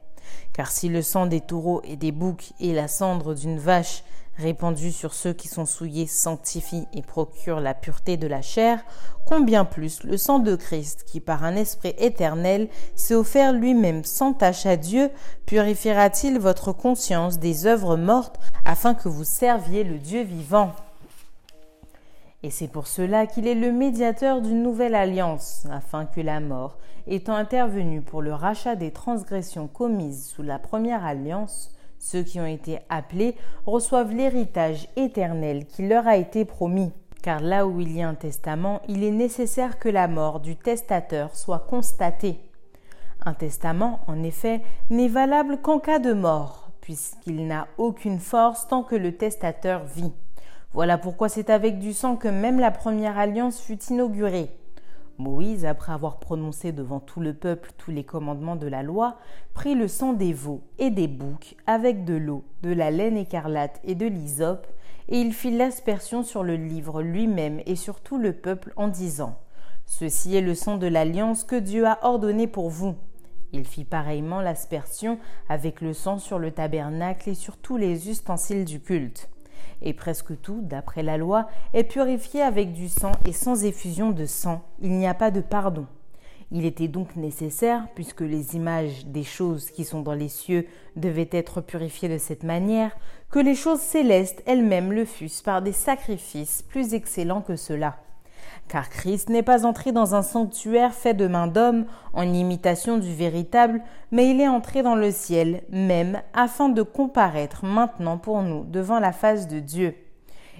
Car 0.53 0.71
si 0.71 0.89
le 0.89 1.01
sang 1.01 1.27
des 1.27 1.41
taureaux 1.41 1.81
et 1.83 1.95
des 1.95 2.11
boucs 2.11 2.53
et 2.59 2.73
la 2.73 2.87
cendre 2.87 3.33
d'une 3.33 3.59
vache 3.59 4.03
répandu 4.41 4.91
sur 4.91 5.13
ceux 5.13 5.31
qui 5.31 5.47
sont 5.47 5.65
souillés 5.65 6.07
sanctifie 6.07 6.87
et 6.93 7.01
procure 7.01 7.59
la 7.59 7.73
pureté 7.73 8.17
de 8.17 8.27
la 8.27 8.41
chair, 8.41 8.83
combien 9.25 9.63
plus 9.63 10.03
le 10.03 10.17
sang 10.17 10.39
de 10.39 10.55
Christ, 10.55 11.05
qui 11.05 11.19
par 11.19 11.43
un 11.43 11.55
esprit 11.55 11.93
éternel 11.97 12.67
s'est 12.95 13.15
offert 13.15 13.53
lui-même 13.53 14.03
sans 14.03 14.33
tache 14.33 14.65
à 14.65 14.75
Dieu, 14.75 15.09
purifiera-t-il 15.45 16.39
votre 16.39 16.73
conscience 16.73 17.39
des 17.39 17.65
œuvres 17.65 17.95
mortes 17.95 18.39
afin 18.65 18.93
que 18.93 19.07
vous 19.07 19.23
serviez 19.23 19.83
le 19.83 19.97
Dieu 19.97 20.23
vivant? 20.23 20.73
Et 22.43 22.49
c'est 22.49 22.67
pour 22.67 22.87
cela 22.87 23.27
qu'il 23.27 23.47
est 23.47 23.55
le 23.55 23.71
médiateur 23.71 24.41
d'une 24.41 24.63
nouvelle 24.63 24.95
alliance, 24.95 25.67
afin 25.71 26.05
que 26.05 26.21
la 26.21 26.39
mort, 26.39 26.79
étant 27.05 27.35
intervenue 27.35 28.01
pour 28.01 28.21
le 28.21 28.33
rachat 28.33 28.75
des 28.75 28.91
transgressions 28.91 29.67
commises 29.67 30.25
sous 30.25 30.41
la 30.41 30.57
première 30.57 31.05
alliance, 31.05 31.71
ceux 32.01 32.23
qui 32.23 32.39
ont 32.39 32.47
été 32.47 32.79
appelés 32.89 33.35
reçoivent 33.67 34.11
l'héritage 34.11 34.89
éternel 34.95 35.67
qui 35.67 35.87
leur 35.87 36.07
a 36.07 36.17
été 36.17 36.45
promis. 36.45 36.91
Car 37.21 37.39
là 37.39 37.67
où 37.67 37.79
il 37.79 37.95
y 37.95 38.01
a 38.01 38.09
un 38.09 38.15
testament, 38.15 38.81
il 38.87 39.03
est 39.03 39.11
nécessaire 39.11 39.77
que 39.77 39.87
la 39.87 40.07
mort 40.07 40.39
du 40.39 40.55
testateur 40.55 41.35
soit 41.35 41.59
constatée. 41.59 42.39
Un 43.23 43.35
testament, 43.35 43.99
en 44.07 44.23
effet, 44.23 44.61
n'est 44.89 45.07
valable 45.07 45.61
qu'en 45.61 45.77
cas 45.77 45.99
de 45.99 46.13
mort, 46.13 46.71
puisqu'il 46.81 47.45
n'a 47.45 47.67
aucune 47.77 48.19
force 48.19 48.67
tant 48.67 48.81
que 48.81 48.95
le 48.95 49.15
testateur 49.15 49.83
vit. 49.85 50.11
Voilà 50.73 50.97
pourquoi 50.97 51.29
c'est 51.29 51.51
avec 51.51 51.77
du 51.77 51.93
sang 51.93 52.15
que 52.15 52.27
même 52.27 52.59
la 52.59 52.71
première 52.71 53.19
alliance 53.19 53.61
fut 53.61 53.83
inaugurée. 53.91 54.49
Moïse, 55.21 55.65
après 55.65 55.93
avoir 55.93 56.19
prononcé 56.19 56.71
devant 56.71 56.99
tout 56.99 57.19
le 57.19 57.33
peuple 57.33 57.71
tous 57.77 57.91
les 57.91 58.03
commandements 58.03 58.55
de 58.55 58.67
la 58.67 58.81
loi, 58.81 59.17
prit 59.53 59.75
le 59.75 59.87
sang 59.87 60.13
des 60.13 60.33
veaux 60.33 60.63
et 60.79 60.89
des 60.89 61.07
boucs 61.07 61.55
avec 61.67 62.03
de 62.03 62.15
l'eau, 62.15 62.43
de 62.63 62.73
la 62.73 62.91
laine 62.91 63.17
écarlate 63.17 63.79
et 63.83 63.95
de 63.95 64.07
l'hysope, 64.07 64.67
et 65.09 65.19
il 65.19 65.33
fit 65.33 65.55
l'aspersion 65.55 66.23
sur 66.23 66.43
le 66.43 66.55
livre 66.55 67.01
lui-même 67.01 67.61
et 67.65 67.75
sur 67.75 68.01
tout 68.01 68.17
le 68.17 68.33
peuple 68.33 68.73
en 68.75 68.87
disant 68.87 69.37
Ceci 69.85 70.35
est 70.35 70.41
le 70.41 70.55
sang 70.55 70.77
de 70.77 70.87
l'alliance 70.87 71.43
que 71.43 71.55
Dieu 71.55 71.85
a 71.85 71.99
ordonné 72.01 72.47
pour 72.47 72.69
vous. 72.69 72.95
Il 73.53 73.65
fit 73.65 73.83
pareillement 73.83 74.41
l'aspersion 74.41 75.19
avec 75.49 75.81
le 75.81 75.93
sang 75.93 76.17
sur 76.17 76.39
le 76.39 76.51
tabernacle 76.51 77.29
et 77.29 77.35
sur 77.35 77.57
tous 77.57 77.77
les 77.77 78.09
ustensiles 78.09 78.65
du 78.65 78.79
culte 78.79 79.29
et 79.81 79.93
presque 79.93 80.39
tout, 80.41 80.61
d'après 80.61 81.03
la 81.03 81.17
loi, 81.17 81.47
est 81.73 81.83
purifié 81.83 82.41
avec 82.41 82.73
du 82.73 82.89
sang 82.89 83.11
et 83.25 83.33
sans 83.33 83.65
effusion 83.65 84.11
de 84.11 84.25
sang, 84.25 84.61
il 84.81 84.91
n'y 84.91 85.07
a 85.07 85.13
pas 85.13 85.31
de 85.31 85.41
pardon. 85.41 85.85
Il 86.53 86.65
était 86.65 86.89
donc 86.89 87.15
nécessaire, 87.15 87.87
puisque 87.95 88.21
les 88.21 88.55
images 88.57 89.05
des 89.05 89.23
choses 89.23 89.71
qui 89.71 89.85
sont 89.85 90.01
dans 90.01 90.13
les 90.13 90.27
cieux 90.27 90.67
devaient 90.97 91.29
être 91.31 91.61
purifiées 91.61 92.09
de 92.09 92.17
cette 92.17 92.43
manière, 92.43 92.91
que 93.29 93.39
les 93.39 93.55
choses 93.55 93.79
célestes 93.79 94.43
elles-mêmes 94.45 94.91
le 94.91 95.05
fussent 95.05 95.41
par 95.41 95.61
des 95.61 95.71
sacrifices 95.71 96.61
plus 96.61 96.93
excellents 96.93 97.41
que 97.41 97.55
cela 97.55 97.97
car 98.67 98.89
Christ 98.89 99.29
n'est 99.29 99.43
pas 99.43 99.65
entré 99.65 99.91
dans 99.91 100.15
un 100.15 100.21
sanctuaire 100.21 100.93
fait 100.93 101.13
de 101.13 101.27
main 101.27 101.47
d'homme 101.47 101.85
en 102.13 102.23
imitation 102.23 102.97
du 102.97 103.13
véritable, 103.13 103.81
mais 104.11 104.29
il 104.29 104.41
est 104.41 104.47
entré 104.47 104.83
dans 104.83 104.95
le 104.95 105.11
ciel 105.11 105.63
même 105.69 106.21
afin 106.33 106.69
de 106.69 106.81
comparaître 106.81 107.65
maintenant 107.65 108.17
pour 108.17 108.41
nous 108.41 108.63
devant 108.63 108.99
la 108.99 109.11
face 109.11 109.47
de 109.47 109.59
Dieu. 109.59 109.95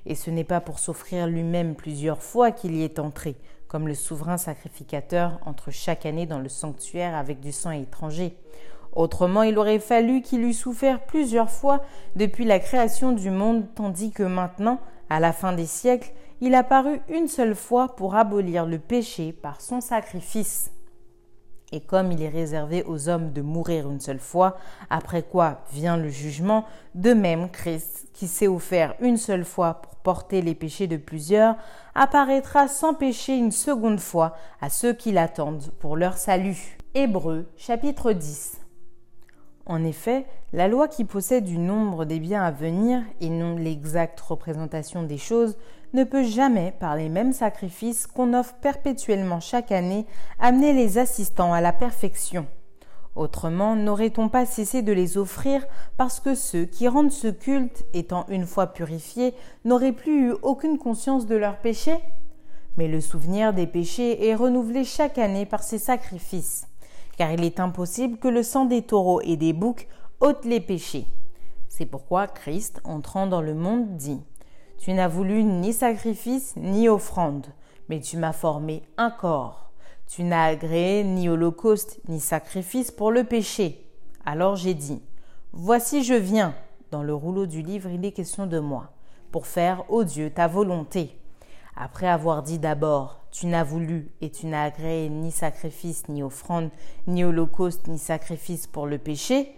Et 0.06 0.16
ce 0.16 0.30
n'est 0.30 0.44
pas 0.44 0.62
pour 0.62 0.80
s'offrir 0.80 1.28
lui-même 1.28 1.76
plusieurs 1.76 2.22
fois 2.22 2.52
qu'il 2.52 2.76
y 2.76 2.84
est 2.84 3.00
entré, 3.00 3.36
comme 3.68 3.88
le 3.88 3.94
souverain 3.94 4.38
sacrificateur 4.38 5.40
entre 5.46 5.72
chaque 5.72 6.06
année 6.06 6.26
dans 6.26 6.40
le 6.40 6.50
sanctuaire 6.50 7.16
avec 7.16 7.40
du 7.40 7.52
sang 7.52 7.72
étranger. 7.72 8.36
Autrement, 8.94 9.44
il 9.44 9.58
aurait 9.58 9.80
fallu 9.80 10.22
qu'il 10.22 10.44
eût 10.44 10.54
souffert 10.54 11.00
plusieurs 11.06 11.50
fois 11.50 11.82
depuis 12.16 12.44
la 12.44 12.60
création 12.60 13.14
du 13.14 13.30
monde, 13.30 13.66
tandis 13.74 14.12
que 14.12 14.24
maintenant, 14.24 14.80
à 15.10 15.20
la 15.20 15.32
fin 15.32 15.54
des 15.54 15.66
siècles, 15.66 16.12
il 16.42 16.56
apparut 16.56 17.02
une 17.08 17.28
seule 17.28 17.56
fois 17.56 17.96
pour 17.96 18.16
abolir 18.16 18.66
le 18.66 18.80
péché 18.80 19.32
par 19.32 19.62
son 19.62 19.80
sacrifice. 19.80 20.72
Et 21.72 21.80
comme 21.80 22.12
il 22.12 22.22
est 22.22 22.30
réservé 22.30 22.84
aux 22.84 23.08
hommes 23.08 23.32
de 23.32 23.42
mourir 23.42 23.90
une 23.90 24.02
seule 24.02 24.20
fois, 24.20 24.58
après 24.90 25.24
quoi 25.24 25.62
vient 25.72 25.96
le 25.96 26.10
jugement, 26.10 26.66
de 26.96 27.14
même 27.14 27.50
Christ, 27.50 28.10
qui 28.12 28.28
s'est 28.28 28.48
offert 28.48 28.96
une 29.00 29.18
seule 29.18 29.46
fois 29.46 29.76
pour 29.76 29.96
porter 29.96 30.42
les 30.42 30.56
péchés 30.56 30.88
de 30.88 30.98
plusieurs, 30.98 31.56
apparaîtra 31.96 32.68
sans 32.68 32.94
péché 32.94 33.38
une 33.38 33.52
seconde 33.52 34.00
fois 34.00 34.36
à 34.60 34.70
ceux 34.70 34.94
qui 34.94 35.12
l'attendent 35.12 35.72
pour 35.80 35.96
leur 35.96 36.18
salut. 36.18 36.78
Hébreux 36.94 37.50
chapitre 37.56 38.12
10 38.12 38.61
en 39.66 39.84
effet, 39.84 40.26
la 40.54 40.68
loi 40.68 40.88
qui 40.88 41.06
possède 41.06 41.44
du 41.44 41.58
nombre 41.58 42.06
des 42.06 42.20
biens 42.20 42.44
à 42.44 42.52
venir 42.52 43.04
et 43.20 43.30
non 43.30 43.56
l'exacte 43.56 44.20
représentation 44.20 45.04
des 45.04 45.18
choses 45.18 45.56
ne 45.94 46.04
peut 46.04 46.24
jamais, 46.24 46.74
par 46.80 46.96
les 46.96 47.10
mêmes 47.10 47.34
sacrifices 47.34 48.08
qu'on 48.08 48.34
offre 48.34 48.56
perpétuellement 48.56 49.40
chaque 49.40 49.72
année, 49.72 50.06
amener 50.40 50.74
les 50.74 50.98
assistants 50.98 51.54
à 51.54 51.62
la 51.62 51.74
perfection. 51.74 52.48
Autrement, 53.16 53.76
n'aurait-on 53.76 54.30
pas 54.30 54.46
cessé 54.46 54.82
de 54.82 54.94
les 54.94 55.18
offrir 55.18 55.66
parce 55.98 56.20
que 56.20 56.34
ceux 56.34 56.66
qui 56.66 56.88
rendent 56.88 57.12
ce 57.12 57.28
culte, 57.28 57.86
étant 57.94 58.26
une 58.30 58.46
fois 58.46 58.68
purifiés, 58.68 59.34
n'auraient 59.66 59.92
plus 59.92 60.30
eu 60.30 60.34
aucune 60.42 60.78
conscience 60.78 61.28
de 61.28 61.36
leurs 61.36 61.58
péchés? 61.58 62.00
Mais 62.78 62.88
le 62.88 63.02
souvenir 63.02 63.54
des 63.54 63.68
péchés 63.68 64.28
est 64.28 64.36
renouvelé 64.36 64.86
chaque 64.86 65.18
année 65.18 65.46
par 65.46 65.62
ces 65.62 65.78
sacrifices 65.78 66.68
car 67.22 67.32
il 67.32 67.44
est 67.44 67.60
impossible 67.60 68.18
que 68.18 68.28
le 68.28 68.42
sang 68.42 68.66
des 68.66 68.82
taureaux 68.82 69.22
et 69.22 69.38
des 69.38 69.54
boucs 69.54 69.88
ôte 70.22 70.44
les 70.44 70.60
péchés. 70.60 71.06
C'est 71.70 71.86
pourquoi 71.86 72.26
Christ, 72.26 72.82
entrant 72.84 73.28
dans 73.28 73.44
le 73.44 73.54
monde, 73.54 73.96
dit 73.96 74.20
Tu 74.80 74.92
n'as 74.92 75.08
voulu 75.08 75.44
ni 75.44 75.72
sacrifice 75.72 76.56
ni 76.56 76.90
offrande, 76.90 77.46
mais 77.90 78.00
tu 78.00 78.18
m'as 78.18 78.34
formé 78.34 78.82
un 78.98 79.12
corps. 79.12 79.70
Tu 80.08 80.24
n'as 80.24 80.46
agréé 80.46 81.04
ni 81.04 81.30
holocauste 81.30 82.02
ni 82.08 82.20
sacrifice 82.20 82.90
pour 82.90 83.12
le 83.12 83.24
péché. 83.24 83.86
Alors 84.26 84.56
j'ai 84.56 84.74
dit 84.74 85.04
Voici 85.54 86.04
je 86.04 86.16
viens. 86.16 86.56
Dans 86.90 87.04
le 87.04 87.14
rouleau 87.14 87.46
du 87.46 87.62
livre, 87.62 87.92
il 87.92 88.04
est 88.04 88.14
question 88.14 88.48
de 88.48 88.58
moi, 88.58 88.94
pour 89.32 89.46
faire, 89.46 89.86
ô 89.92 90.04
Dieu, 90.04 90.32
ta 90.32 90.48
volonté. 90.48 91.16
Après 91.76 92.08
avoir 92.08 92.42
dit 92.42 92.58
d'abord 92.58 93.21
Tu 93.32 93.48
n'as 93.48 93.64
voulu 93.64 94.12
et 94.20 94.30
tu 94.30 94.46
n'as 94.46 94.66
agréé 94.66 95.10
ni 95.10 95.32
sacrifice, 95.32 96.10
ni 96.10 96.22
offrande, 96.22 96.70
ni 97.08 97.24
holocauste, 97.24 97.88
ni 97.88 97.98
sacrifice 97.98 98.68
pour 98.68 98.88
le 98.88 98.98
péché, 98.98 99.56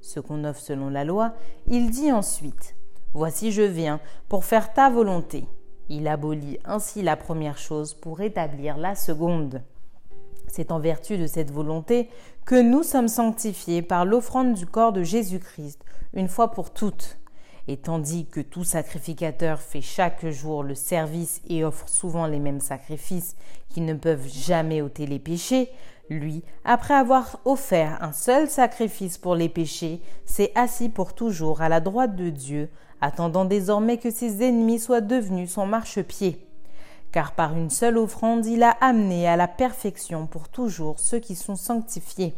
ce 0.00 0.20
qu'on 0.20 0.44
offre 0.44 0.60
selon 0.60 0.88
la 0.88 1.04
loi, 1.04 1.34
il 1.66 1.90
dit 1.90 2.10
ensuite 2.10 2.74
Voici 3.12 3.52
je 3.52 3.62
viens 3.62 4.00
pour 4.28 4.44
faire 4.44 4.72
ta 4.72 4.88
volonté. 4.88 5.44
Il 5.88 6.08
abolit 6.08 6.58
ainsi 6.64 7.02
la 7.02 7.16
première 7.16 7.58
chose 7.58 7.94
pour 7.94 8.20
établir 8.20 8.78
la 8.78 8.94
seconde. 8.94 9.62
C'est 10.46 10.72
en 10.72 10.78
vertu 10.78 11.18
de 11.18 11.26
cette 11.26 11.50
volonté 11.50 12.08
que 12.46 12.60
nous 12.60 12.82
sommes 12.82 13.08
sanctifiés 13.08 13.82
par 13.82 14.04
l'offrande 14.04 14.54
du 14.54 14.66
corps 14.66 14.92
de 14.92 15.02
Jésus-Christ, 15.02 15.84
une 16.14 16.28
fois 16.28 16.50
pour 16.52 16.70
toutes. 16.72 17.19
Et 17.70 17.76
tandis 17.76 18.26
que 18.26 18.40
tout 18.40 18.64
sacrificateur 18.64 19.60
fait 19.60 19.80
chaque 19.80 20.26
jour 20.26 20.64
le 20.64 20.74
service 20.74 21.40
et 21.48 21.62
offre 21.62 21.88
souvent 21.88 22.26
les 22.26 22.40
mêmes 22.40 22.58
sacrifices 22.58 23.36
qui 23.68 23.80
ne 23.80 23.94
peuvent 23.94 24.26
jamais 24.26 24.82
ôter 24.82 25.06
les 25.06 25.20
péchés, 25.20 25.70
lui, 26.08 26.42
après 26.64 26.94
avoir 26.94 27.38
offert 27.44 27.96
un 28.02 28.10
seul 28.10 28.50
sacrifice 28.50 29.18
pour 29.18 29.36
les 29.36 29.48
péchés, 29.48 30.00
s'est 30.24 30.50
assis 30.56 30.88
pour 30.88 31.14
toujours 31.14 31.62
à 31.62 31.68
la 31.68 31.78
droite 31.78 32.16
de 32.16 32.28
Dieu, 32.30 32.70
attendant 33.00 33.44
désormais 33.44 33.98
que 33.98 34.10
ses 34.10 34.42
ennemis 34.42 34.80
soient 34.80 35.00
devenus 35.00 35.52
son 35.52 35.66
marchepied. 35.66 36.44
Car 37.12 37.36
par 37.36 37.56
une 37.56 37.70
seule 37.70 37.98
offrande, 37.98 38.46
il 38.46 38.64
a 38.64 38.70
amené 38.80 39.28
à 39.28 39.36
la 39.36 39.46
perfection 39.46 40.26
pour 40.26 40.48
toujours 40.48 40.98
ceux 40.98 41.20
qui 41.20 41.36
sont 41.36 41.54
sanctifiés. 41.54 42.34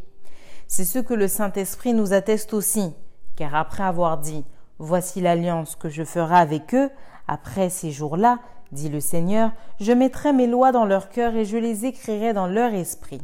C'est 0.68 0.84
ce 0.84 0.98
que 0.98 1.14
le 1.14 1.26
Saint-Esprit 1.26 1.94
nous 1.94 2.12
atteste 2.12 2.52
aussi, 2.52 2.92
car 3.34 3.54
après 3.54 3.82
avoir 3.82 4.18
dit 4.18 4.44
Voici 4.84 5.20
l'alliance 5.20 5.76
que 5.76 5.88
je 5.88 6.02
ferai 6.02 6.34
avec 6.34 6.74
eux. 6.74 6.90
Après 7.28 7.70
ces 7.70 7.92
jours-là, 7.92 8.40
dit 8.72 8.88
le 8.88 8.98
Seigneur, 8.98 9.52
je 9.78 9.92
mettrai 9.92 10.32
mes 10.32 10.48
lois 10.48 10.72
dans 10.72 10.86
leur 10.86 11.08
cœur 11.08 11.36
et 11.36 11.44
je 11.44 11.56
les 11.56 11.84
écrirai 11.84 12.32
dans 12.32 12.48
leur 12.48 12.74
esprit. 12.74 13.20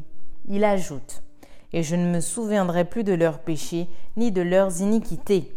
Il 0.46 0.62
ajoute, 0.62 1.24
et 1.72 1.82
je 1.82 1.96
ne 1.96 2.08
me 2.08 2.20
souviendrai 2.20 2.84
plus 2.84 3.02
de 3.02 3.12
leurs 3.12 3.40
péchés 3.40 3.88
ni 4.16 4.30
de 4.30 4.40
leurs 4.40 4.82
iniquités. 4.82 5.52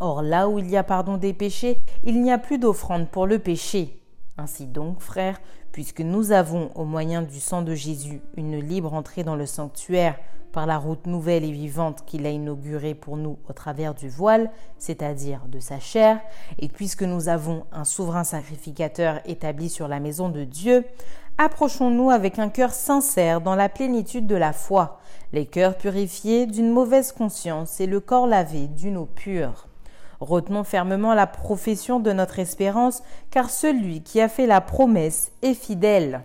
Or 0.00 0.22
là 0.22 0.48
où 0.48 0.58
il 0.58 0.68
y 0.68 0.76
a 0.76 0.82
pardon 0.82 1.18
des 1.18 1.34
péchés, 1.34 1.78
il 2.02 2.20
n'y 2.20 2.32
a 2.32 2.38
plus 2.38 2.58
d'offrande 2.58 3.08
pour 3.08 3.28
le 3.28 3.38
péché. 3.38 4.02
Ainsi 4.38 4.66
donc, 4.66 4.98
frères, 4.98 5.40
puisque 5.72 6.00
nous 6.00 6.32
avons, 6.32 6.70
au 6.74 6.84
moyen 6.84 7.22
du 7.22 7.40
sang 7.40 7.62
de 7.62 7.74
Jésus, 7.74 8.20
une 8.36 8.60
libre 8.60 8.94
entrée 8.94 9.24
dans 9.24 9.36
le 9.36 9.46
sanctuaire 9.46 10.16
par 10.52 10.66
la 10.66 10.76
route 10.76 11.06
nouvelle 11.06 11.44
et 11.44 11.50
vivante 11.50 12.04
qu'il 12.04 12.26
a 12.26 12.30
inaugurée 12.30 12.94
pour 12.94 13.16
nous 13.16 13.38
au 13.48 13.52
travers 13.54 13.94
du 13.94 14.08
voile, 14.08 14.50
c'est-à-dire 14.78 15.40
de 15.48 15.58
sa 15.58 15.80
chair, 15.80 16.20
et 16.58 16.68
puisque 16.68 17.02
nous 17.02 17.28
avons 17.28 17.64
un 17.72 17.84
souverain 17.84 18.24
sacrificateur 18.24 19.20
établi 19.24 19.70
sur 19.70 19.88
la 19.88 19.98
maison 19.98 20.28
de 20.28 20.44
Dieu, 20.44 20.84
approchons-nous 21.38 22.10
avec 22.10 22.38
un 22.38 22.50
cœur 22.50 22.72
sincère 22.72 23.40
dans 23.40 23.54
la 23.54 23.70
plénitude 23.70 24.26
de 24.26 24.36
la 24.36 24.52
foi, 24.52 25.00
les 25.32 25.46
cœurs 25.46 25.78
purifiés 25.78 26.46
d'une 26.46 26.70
mauvaise 26.70 27.12
conscience 27.12 27.80
et 27.80 27.86
le 27.86 28.00
corps 28.00 28.26
lavé 28.26 28.68
d'une 28.68 28.98
eau 28.98 29.06
pure. 29.06 29.68
Retenons 30.22 30.62
fermement 30.62 31.14
la 31.14 31.26
profession 31.26 31.98
de 31.98 32.12
notre 32.12 32.38
espérance, 32.38 33.02
car 33.32 33.50
celui 33.50 34.04
qui 34.04 34.20
a 34.20 34.28
fait 34.28 34.46
la 34.46 34.60
promesse 34.60 35.32
est 35.42 35.52
fidèle. 35.52 36.22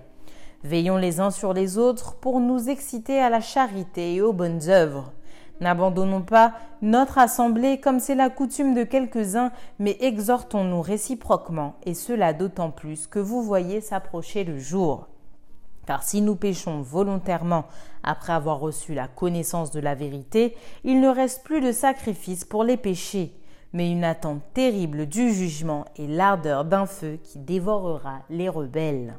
Veillons 0.63 0.97
les 0.97 1.19
uns 1.19 1.31
sur 1.31 1.51
les 1.51 1.79
autres 1.79 2.13
pour 2.17 2.39
nous 2.39 2.69
exciter 2.69 3.19
à 3.19 3.31
la 3.31 3.41
charité 3.41 4.13
et 4.13 4.21
aux 4.21 4.33
bonnes 4.33 4.69
œuvres. 4.69 5.13
N'abandonnons 5.61 6.21
pas 6.21 6.53
notre 6.83 7.17
assemblée 7.17 7.79
comme 7.79 7.99
c'est 7.99 8.13
la 8.13 8.29
coutume 8.29 8.75
de 8.75 8.83
quelques-uns, 8.83 9.51
mais 9.79 9.97
exhortons-nous 9.99 10.83
réciproquement, 10.83 11.73
et 11.83 11.95
cela 11.95 12.33
d'autant 12.33 12.69
plus 12.69 13.07
que 13.07 13.17
vous 13.17 13.41
voyez 13.41 13.81
s'approcher 13.81 14.43
le 14.43 14.59
jour. 14.59 15.07
Car 15.87 16.03
si 16.03 16.21
nous 16.21 16.35
péchons 16.35 16.83
volontairement 16.83 17.65
après 18.03 18.33
avoir 18.33 18.59
reçu 18.59 18.93
la 18.93 19.07
connaissance 19.07 19.71
de 19.71 19.79
la 19.79 19.95
vérité, 19.95 20.55
il 20.83 21.01
ne 21.01 21.09
reste 21.09 21.43
plus 21.43 21.61
de 21.61 21.71
sacrifice 21.71 22.45
pour 22.45 22.63
les 22.63 22.77
péchés, 22.77 23.33
mais 23.73 23.91
une 23.91 24.03
attente 24.03 24.41
terrible 24.53 25.05
du 25.05 25.33
jugement 25.33 25.85
et 25.95 26.07
l'ardeur 26.07 26.65
d'un 26.65 26.85
feu 26.85 27.19
qui 27.23 27.39
dévorera 27.39 28.19
les 28.29 28.49
rebelles. 28.49 29.17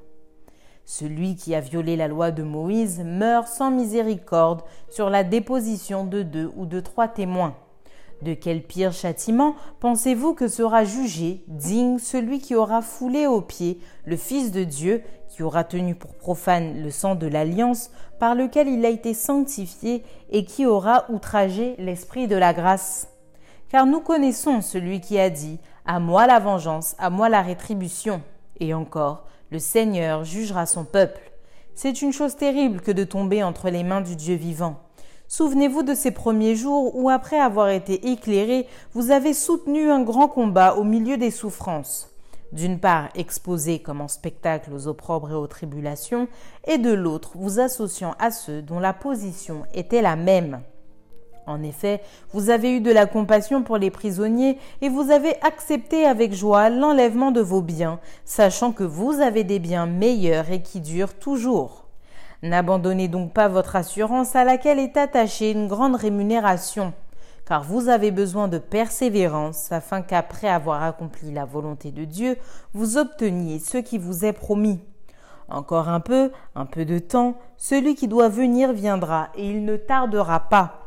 Celui 0.84 1.36
qui 1.36 1.54
a 1.54 1.60
violé 1.60 1.96
la 1.96 2.08
loi 2.08 2.30
de 2.30 2.42
Moïse 2.42 3.02
meurt 3.04 3.46
sans 3.46 3.70
miséricorde 3.70 4.62
sur 4.88 5.10
la 5.10 5.22
déposition 5.22 6.06
de 6.06 6.22
deux 6.22 6.50
ou 6.56 6.64
de 6.64 6.80
trois 6.80 7.08
témoins. 7.08 7.54
De 8.22 8.34
quel 8.34 8.62
pire 8.62 8.92
châtiment 8.92 9.54
pensez-vous 9.80 10.34
que 10.34 10.48
sera 10.48 10.84
jugé, 10.84 11.44
digne, 11.46 11.98
celui 11.98 12.40
qui 12.40 12.54
aura 12.54 12.82
foulé 12.82 13.26
aux 13.26 13.42
pieds 13.42 13.80
le 14.06 14.16
Fils 14.16 14.50
de 14.50 14.64
Dieu, 14.64 15.02
qui 15.28 15.42
aura 15.42 15.62
tenu 15.62 15.94
pour 15.94 16.14
profane 16.14 16.82
le 16.82 16.90
sang 16.90 17.14
de 17.14 17.26
l'alliance 17.26 17.90
par 18.18 18.34
lequel 18.34 18.66
il 18.66 18.84
a 18.84 18.88
été 18.88 19.14
sanctifié 19.14 20.02
et 20.30 20.44
qui 20.44 20.66
aura 20.66 21.04
outragé 21.10 21.76
l'Esprit 21.78 22.26
de 22.26 22.36
la 22.36 22.54
grâce? 22.54 23.08
Car 23.68 23.84
nous 23.84 24.00
connaissons 24.00 24.62
celui 24.62 25.00
qui 25.00 25.18
a 25.18 25.28
dit 25.28 25.58
À 25.84 26.00
moi 26.00 26.26
la 26.26 26.38
vengeance, 26.38 26.96
à 26.98 27.10
moi 27.10 27.28
la 27.28 27.42
rétribution. 27.42 28.22
Et 28.60 28.72
encore, 28.72 29.24
le 29.50 29.58
Seigneur 29.58 30.24
jugera 30.24 30.64
son 30.64 30.84
peuple. 30.84 31.20
C'est 31.74 32.00
une 32.02 32.12
chose 32.12 32.34
terrible 32.34 32.80
que 32.80 32.90
de 32.90 33.04
tomber 33.04 33.42
entre 33.42 33.68
les 33.68 33.84
mains 33.84 34.00
du 34.00 34.16
Dieu 34.16 34.36
vivant. 34.36 34.80
Souvenez-vous 35.28 35.82
de 35.82 35.94
ces 35.94 36.10
premiers 36.10 36.56
jours 36.56 36.96
où, 36.96 37.10
après 37.10 37.38
avoir 37.38 37.68
été 37.68 38.10
éclairé, 38.10 38.66
vous 38.94 39.10
avez 39.10 39.34
soutenu 39.34 39.90
un 39.90 40.00
grand 40.00 40.28
combat 40.28 40.74
au 40.76 40.84
milieu 40.84 41.18
des 41.18 41.30
souffrances. 41.30 42.10
D'une 42.52 42.80
part, 42.80 43.10
exposé 43.14 43.80
comme 43.80 44.00
en 44.00 44.08
spectacle 44.08 44.72
aux 44.72 44.88
opprobres 44.88 45.30
et 45.30 45.34
aux 45.34 45.46
tribulations, 45.46 46.28
et 46.66 46.78
de 46.78 46.92
l'autre, 46.92 47.32
vous 47.34 47.60
associant 47.60 48.14
à 48.18 48.30
ceux 48.30 48.62
dont 48.62 48.80
la 48.80 48.94
position 48.94 49.64
était 49.74 50.00
la 50.00 50.16
même. 50.16 50.62
En 51.48 51.62
effet, 51.62 52.02
vous 52.34 52.50
avez 52.50 52.76
eu 52.76 52.80
de 52.82 52.92
la 52.92 53.06
compassion 53.06 53.62
pour 53.62 53.78
les 53.78 53.90
prisonniers 53.90 54.58
et 54.82 54.90
vous 54.90 55.10
avez 55.10 55.34
accepté 55.42 56.04
avec 56.04 56.34
joie 56.34 56.68
l'enlèvement 56.68 57.30
de 57.30 57.40
vos 57.40 57.62
biens, 57.62 58.00
sachant 58.26 58.70
que 58.70 58.84
vous 58.84 59.22
avez 59.22 59.44
des 59.44 59.58
biens 59.58 59.86
meilleurs 59.86 60.50
et 60.50 60.60
qui 60.60 60.80
durent 60.80 61.14
toujours. 61.14 61.86
N'abandonnez 62.42 63.08
donc 63.08 63.32
pas 63.32 63.48
votre 63.48 63.76
assurance 63.76 64.36
à 64.36 64.44
laquelle 64.44 64.78
est 64.78 64.98
attachée 64.98 65.50
une 65.50 65.68
grande 65.68 65.96
rémunération, 65.96 66.92
car 67.46 67.64
vous 67.64 67.88
avez 67.88 68.10
besoin 68.10 68.46
de 68.46 68.58
persévérance 68.58 69.72
afin 69.72 70.02
qu'après 70.02 70.48
avoir 70.48 70.82
accompli 70.82 71.32
la 71.32 71.46
volonté 71.46 71.90
de 71.92 72.04
Dieu, 72.04 72.36
vous 72.74 72.98
obteniez 72.98 73.58
ce 73.58 73.78
qui 73.78 73.96
vous 73.96 74.26
est 74.26 74.34
promis. 74.34 74.80
Encore 75.48 75.88
un 75.88 76.00
peu, 76.00 76.30
un 76.54 76.66
peu 76.66 76.84
de 76.84 76.98
temps, 76.98 77.36
celui 77.56 77.94
qui 77.94 78.06
doit 78.06 78.28
venir 78.28 78.74
viendra 78.74 79.30
et 79.34 79.48
il 79.48 79.64
ne 79.64 79.78
tardera 79.78 80.40
pas. 80.40 80.77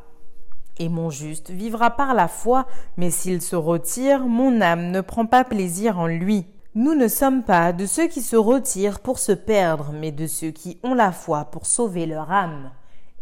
Et 0.79 0.89
mon 0.89 1.09
juste 1.09 1.49
vivra 1.51 1.91
par 1.91 2.13
la 2.13 2.27
foi, 2.27 2.65
mais 2.97 3.11
s'il 3.11 3.41
se 3.41 3.55
retire, 3.55 4.25
mon 4.25 4.61
âme 4.61 4.91
ne 4.91 5.01
prend 5.01 5.25
pas 5.25 5.43
plaisir 5.43 5.99
en 5.99 6.07
lui. 6.07 6.45
Nous 6.73 6.95
ne 6.95 7.07
sommes 7.07 7.43
pas 7.43 7.73
de 7.73 7.85
ceux 7.85 8.07
qui 8.07 8.21
se 8.21 8.37
retirent 8.37 9.01
pour 9.01 9.19
se 9.19 9.33
perdre, 9.33 9.91
mais 9.93 10.11
de 10.11 10.25
ceux 10.25 10.51
qui 10.51 10.79
ont 10.83 10.93
la 10.93 11.11
foi 11.11 11.45
pour 11.45 11.65
sauver 11.65 12.05
leur 12.05 12.31
âme. 12.31 12.71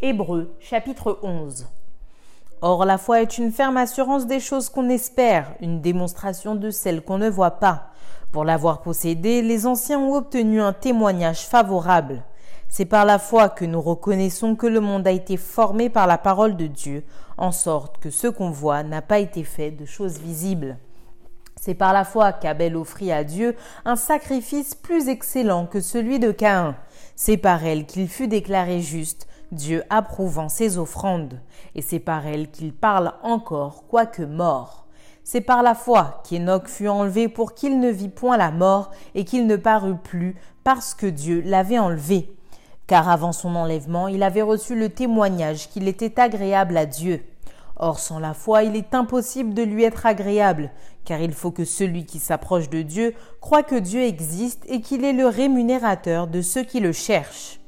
Hébreux 0.01 0.55
chapitre 0.59 1.19
11. 1.23 1.67
Or 2.61 2.85
la 2.85 2.97
foi 2.97 3.21
est 3.21 3.37
une 3.37 3.51
ferme 3.51 3.77
assurance 3.77 4.27
des 4.27 4.39
choses 4.39 4.69
qu'on 4.69 4.89
espère, 4.89 5.53
une 5.61 5.81
démonstration 5.81 6.55
de 6.55 6.69
celles 6.69 7.01
qu'on 7.01 7.17
ne 7.17 7.29
voit 7.29 7.59
pas. 7.59 7.87
Pour 8.31 8.45
l'avoir 8.45 8.81
possédée, 8.81 9.41
les 9.41 9.65
anciens 9.65 9.99
ont 9.99 10.15
obtenu 10.15 10.61
un 10.61 10.73
témoignage 10.73 11.47
favorable. 11.47 12.21
C'est 12.67 12.85
par 12.85 13.03
la 13.03 13.17
foi 13.17 13.49
que 13.49 13.65
nous 13.65 13.81
reconnaissons 13.81 14.55
que 14.55 14.67
le 14.67 14.79
monde 14.79 15.07
a 15.07 15.11
été 15.11 15.37
formé 15.37 15.89
par 15.89 16.05
la 16.05 16.19
parole 16.19 16.55
de 16.55 16.67
Dieu, 16.67 17.03
en 17.39 17.51
sorte 17.51 17.97
que 17.99 18.09
ce 18.11 18.27
qu'on 18.27 18.51
voit 18.51 18.83
n'a 18.83 19.01
pas 19.01 19.19
été 19.19 19.43
fait 19.43 19.71
de 19.71 19.85
choses 19.85 20.19
visibles. 20.19 20.77
C'est 21.59 21.73
par 21.73 21.93
la 21.93 22.05
foi 22.05 22.31
qu'Abel 22.31 22.75
offrit 22.75 23.11
à 23.11 23.23
Dieu 23.23 23.55
un 23.85 23.95
sacrifice 23.95 24.75
plus 24.75 25.09
excellent 25.09 25.65
que 25.65 25.81
celui 25.81 26.19
de 26.19 26.31
Caïn. 26.31 26.75
C'est 27.15 27.37
par 27.37 27.65
elle 27.65 27.85
qu'il 27.85 28.07
fut 28.07 28.27
déclaré 28.27 28.81
juste, 28.81 29.27
Dieu 29.51 29.83
approuvant 29.89 30.47
ses 30.47 30.77
offrandes. 30.77 31.41
Et 31.75 31.81
c'est 31.81 31.99
par 31.99 32.27
elle 32.27 32.49
qu'il 32.51 32.73
parle 32.73 33.13
encore, 33.23 33.87
quoique 33.87 34.21
mort. 34.21 34.85
C'est 35.23 35.41
par 35.41 35.63
la 35.63 35.75
foi 35.75 36.23
qu'Enoch 36.27 36.67
fut 36.67 36.87
enlevé 36.87 37.27
pour 37.27 37.53
qu'il 37.53 37.79
ne 37.79 37.89
vit 37.89 38.09
point 38.09 38.37
la 38.37 38.51
mort 38.51 38.91
et 39.15 39.25
qu'il 39.25 39.47
ne 39.47 39.57
parut 39.57 39.97
plus 39.97 40.35
parce 40.63 40.93
que 40.93 41.05
Dieu 41.05 41.41
l'avait 41.45 41.79
enlevé 41.79 42.31
car 42.89 43.07
avant 43.07 43.33
son 43.33 43.55
enlèvement, 43.55 44.07
il 44.07 44.23
avait 44.23 44.41
reçu 44.41 44.73
le 44.73 44.89
témoignage 44.89 45.69
qu'il 45.69 45.87
était 45.87 46.19
agréable 46.19 46.75
à 46.75 46.87
Dieu. 46.87 47.23
Or, 47.75 47.99
sans 47.99 48.17
la 48.17 48.33
foi, 48.33 48.63
il 48.63 48.75
est 48.75 48.95
impossible 48.95 49.53
de 49.53 49.61
lui 49.61 49.83
être 49.83 50.07
agréable, 50.07 50.71
car 51.05 51.21
il 51.21 51.33
faut 51.33 51.51
que 51.51 51.65
celui 51.65 52.07
qui 52.07 52.17
s'approche 52.17 52.67
de 52.67 52.81
Dieu 52.81 53.13
croit 53.41 53.61
que 53.61 53.75
Dieu 53.75 54.01
existe 54.01 54.63
et 54.67 54.81
qu'il 54.81 55.05
est 55.05 55.13
le 55.13 55.27
rémunérateur 55.27 56.25
de 56.25 56.41
ceux 56.41 56.63
qui 56.63 56.79
le 56.79 56.91
cherchent. 56.91 57.59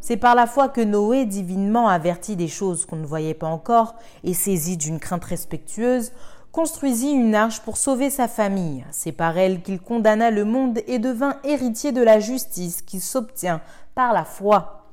C'est 0.00 0.16
par 0.16 0.34
la 0.34 0.46
foi 0.46 0.70
que 0.70 0.80
Noé, 0.80 1.26
divinement 1.26 1.88
averti 1.88 2.34
des 2.34 2.48
choses 2.48 2.86
qu'on 2.86 2.96
ne 2.96 3.06
voyait 3.06 3.34
pas 3.34 3.48
encore 3.48 3.96
et 4.24 4.32
saisi 4.32 4.78
d'une 4.78 4.98
crainte 4.98 5.26
respectueuse, 5.26 6.12
construisit 6.52 7.12
une 7.12 7.34
arche 7.34 7.60
pour 7.60 7.76
sauver 7.76 8.08
sa 8.08 8.28
famille. 8.28 8.86
C'est 8.90 9.12
par 9.12 9.36
elle 9.36 9.60
qu'il 9.60 9.78
condamna 9.78 10.30
le 10.30 10.46
monde 10.46 10.80
et 10.86 10.98
devint 10.98 11.36
héritier 11.44 11.92
de 11.92 12.02
la 12.02 12.18
justice 12.18 12.80
qui 12.80 12.98
s'obtient 12.98 13.60
par 14.00 14.14
la 14.14 14.24
foi. 14.24 14.86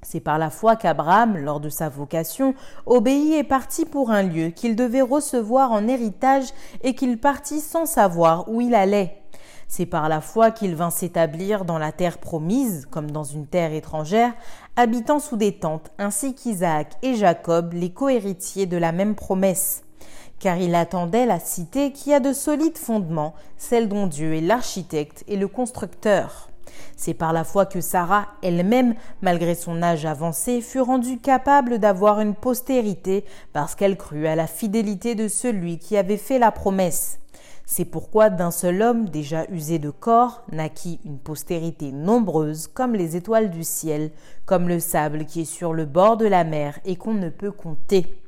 C'est 0.00 0.20
par 0.20 0.38
la 0.38 0.48
foi 0.48 0.76
qu'Abraham, 0.76 1.36
lors 1.36 1.58
de 1.58 1.68
sa 1.68 1.88
vocation, 1.88 2.54
obéit 2.86 3.34
et 3.34 3.42
partit 3.42 3.84
pour 3.84 4.12
un 4.12 4.22
lieu 4.22 4.50
qu'il 4.50 4.76
devait 4.76 5.02
recevoir 5.02 5.72
en 5.72 5.88
héritage 5.88 6.50
et 6.84 6.94
qu'il 6.94 7.18
partit 7.18 7.58
sans 7.58 7.84
savoir 7.84 8.48
où 8.48 8.60
il 8.60 8.76
allait. 8.76 9.20
C'est 9.66 9.86
par 9.86 10.08
la 10.08 10.20
foi 10.20 10.52
qu'il 10.52 10.76
vint 10.76 10.90
s'établir 10.90 11.64
dans 11.64 11.78
la 11.78 11.90
terre 11.90 12.18
promise, 12.18 12.86
comme 12.92 13.10
dans 13.10 13.24
une 13.24 13.48
terre 13.48 13.72
étrangère, 13.72 14.34
habitant 14.76 15.18
sous 15.18 15.36
des 15.36 15.58
tentes, 15.58 15.90
ainsi 15.98 16.36
qu'Isaac 16.36 16.92
et 17.02 17.16
Jacob, 17.16 17.72
les 17.72 17.90
cohéritiers 17.90 18.66
de 18.66 18.76
la 18.76 18.92
même 18.92 19.16
promesse. 19.16 19.82
Car 20.38 20.58
il 20.58 20.76
attendait 20.76 21.26
la 21.26 21.40
cité 21.40 21.90
qui 21.90 22.14
a 22.14 22.20
de 22.20 22.32
solides 22.32 22.78
fondements, 22.78 23.34
celle 23.56 23.88
dont 23.88 24.06
Dieu 24.06 24.32
est 24.32 24.40
l'architecte 24.40 25.24
et 25.26 25.36
le 25.36 25.48
constructeur. 25.48 26.50
C'est 26.96 27.14
par 27.14 27.32
la 27.32 27.44
foi 27.44 27.66
que 27.66 27.80
Sarah 27.80 28.28
elle-même, 28.42 28.94
malgré 29.22 29.54
son 29.54 29.82
âge 29.82 30.06
avancé, 30.06 30.60
fut 30.60 30.80
rendue 30.80 31.18
capable 31.18 31.78
d'avoir 31.78 32.20
une 32.20 32.34
postérité 32.34 33.24
parce 33.52 33.74
qu'elle 33.74 33.96
crut 33.96 34.26
à 34.26 34.36
la 34.36 34.46
fidélité 34.46 35.14
de 35.14 35.28
celui 35.28 35.78
qui 35.78 35.96
avait 35.96 36.16
fait 36.16 36.38
la 36.38 36.52
promesse. 36.52 37.18
C'est 37.66 37.86
pourquoi 37.86 38.28
d'un 38.28 38.50
seul 38.50 38.82
homme 38.82 39.08
déjà 39.08 39.46
usé 39.50 39.78
de 39.78 39.90
corps 39.90 40.42
naquit 40.52 41.00
une 41.04 41.18
postérité 41.18 41.92
nombreuse 41.92 42.66
comme 42.66 42.94
les 42.94 43.16
étoiles 43.16 43.50
du 43.50 43.64
ciel, 43.64 44.10
comme 44.44 44.68
le 44.68 44.80
sable 44.80 45.24
qui 45.24 45.42
est 45.42 45.46
sur 45.46 45.72
le 45.72 45.86
bord 45.86 46.16
de 46.16 46.26
la 46.26 46.44
mer 46.44 46.78
et 46.84 46.96
qu'on 46.96 47.14
ne 47.14 47.30
peut 47.30 47.52
compter. 47.52 48.23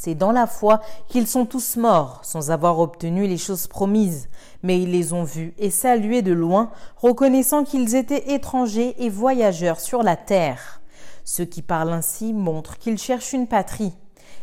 C'est 0.00 0.14
dans 0.14 0.30
la 0.30 0.46
foi 0.46 0.80
qu'ils 1.08 1.26
sont 1.26 1.44
tous 1.44 1.76
morts, 1.76 2.20
sans 2.22 2.52
avoir 2.52 2.78
obtenu 2.78 3.26
les 3.26 3.36
choses 3.36 3.66
promises, 3.66 4.28
mais 4.62 4.80
ils 4.80 4.92
les 4.92 5.12
ont 5.12 5.24
vus 5.24 5.54
et 5.58 5.72
salués 5.72 6.22
de 6.22 6.32
loin, 6.32 6.70
reconnaissant 6.98 7.64
qu'ils 7.64 7.96
étaient 7.96 8.32
étrangers 8.32 8.94
et 9.02 9.08
voyageurs 9.08 9.80
sur 9.80 10.04
la 10.04 10.14
terre. 10.14 10.82
Ceux 11.24 11.46
qui 11.46 11.62
parlent 11.62 11.92
ainsi 11.92 12.32
montrent 12.32 12.78
qu'ils 12.78 12.96
cherchent 12.96 13.32
une 13.32 13.48
patrie. 13.48 13.92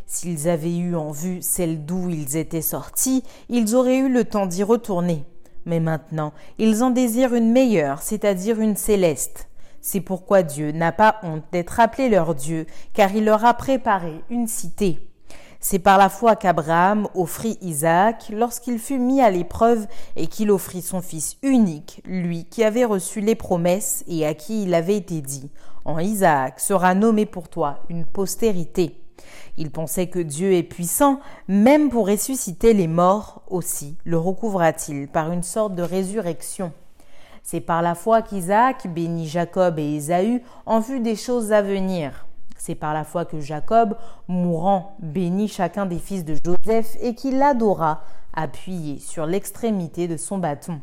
S'ils 0.07 0.49
avaient 0.49 0.75
eu 0.75 0.93
en 0.97 1.11
vue 1.11 1.41
celle 1.41 1.85
d'où 1.85 2.09
ils 2.09 2.35
étaient 2.35 2.61
sortis, 2.61 3.23
ils 3.47 3.75
auraient 3.75 3.99
eu 3.99 4.09
le 4.09 4.25
temps 4.25 4.47
d'y 4.47 4.61
retourner. 4.61 5.23
Mais 5.63 5.79
maintenant, 5.79 6.33
ils 6.57 6.83
en 6.83 6.89
désirent 6.89 7.33
une 7.33 7.53
meilleure, 7.53 8.01
c'est-à-dire 8.01 8.59
une 8.59 8.75
céleste. 8.75 9.47
C'est 9.79 10.01
pourquoi 10.01 10.43
Dieu 10.43 10.73
n'a 10.73 10.91
pas 10.91 11.15
honte 11.23 11.45
d'être 11.53 11.79
appelé 11.79 12.09
leur 12.09 12.35
Dieu, 12.35 12.65
car 12.93 13.15
il 13.15 13.23
leur 13.23 13.45
a 13.45 13.53
préparé 13.53 14.21
une 14.29 14.47
cité. 14.47 14.99
C'est 15.67 15.79
par 15.79 15.97
la 15.97 16.09
foi 16.09 16.35
qu'Abraham 16.35 17.07
offrit 17.15 17.57
Isaac 17.59 18.29
lorsqu'il 18.31 18.77
fut 18.77 18.99
mis 18.99 19.19
à 19.19 19.31
l'épreuve 19.31 19.87
et 20.15 20.27
qu'il 20.27 20.51
offrit 20.51 20.83
son 20.83 21.01
fils 21.01 21.37
unique, 21.41 22.03
lui 22.05 22.45
qui 22.45 22.63
avait 22.63 22.85
reçu 22.85 23.19
les 23.19 23.33
promesses 23.33 24.03
et 24.07 24.27
à 24.27 24.35
qui 24.35 24.61
il 24.61 24.75
avait 24.75 24.97
été 24.97 25.21
dit 25.21 25.49
En 25.83 25.97
Isaac 25.97 26.59
sera 26.59 26.93
nommé 26.93 27.25
pour 27.25 27.49
toi 27.49 27.79
une 27.89 28.05
postérité. 28.05 29.01
Il 29.57 29.71
pensait 29.71 30.05
que 30.05 30.19
Dieu 30.19 30.53
est 30.53 30.61
puissant, 30.61 31.19
même 31.47 31.89
pour 31.89 32.09
ressusciter 32.09 32.75
les 32.75 32.87
morts 32.87 33.41
aussi, 33.47 33.97
le 34.03 34.19
recouvra-t-il 34.19 35.07
par 35.07 35.31
une 35.31 35.41
sorte 35.41 35.73
de 35.73 35.81
résurrection. 35.81 36.73
C'est 37.41 37.59
par 37.59 37.81
la 37.81 37.95
foi 37.95 38.21
qu'Isaac 38.21 38.85
bénit 38.93 39.27
Jacob 39.27 39.79
et 39.79 39.95
Ésaü 39.95 40.43
en 40.67 40.79
vue 40.79 40.99
des 40.99 41.15
choses 41.15 41.51
à 41.51 41.63
venir. 41.63 42.27
C'est 42.65 42.73
par 42.73 42.95
la 42.95 43.03
foi 43.03 43.25
que 43.25 43.39
Jacob, 43.39 43.95
mourant, 44.27 44.95
bénit 44.97 45.49
chacun 45.49 45.85
des 45.85 45.99
fils 45.99 46.25
de 46.25 46.35
Joseph 46.43 46.97
et 46.99 47.13
qu'il 47.13 47.37
l'adora, 47.37 48.01
appuyé 48.33 48.97
sur 48.97 49.27
l'extrémité 49.27 50.07
de 50.07 50.17
son 50.17 50.39
bâton. 50.39 50.81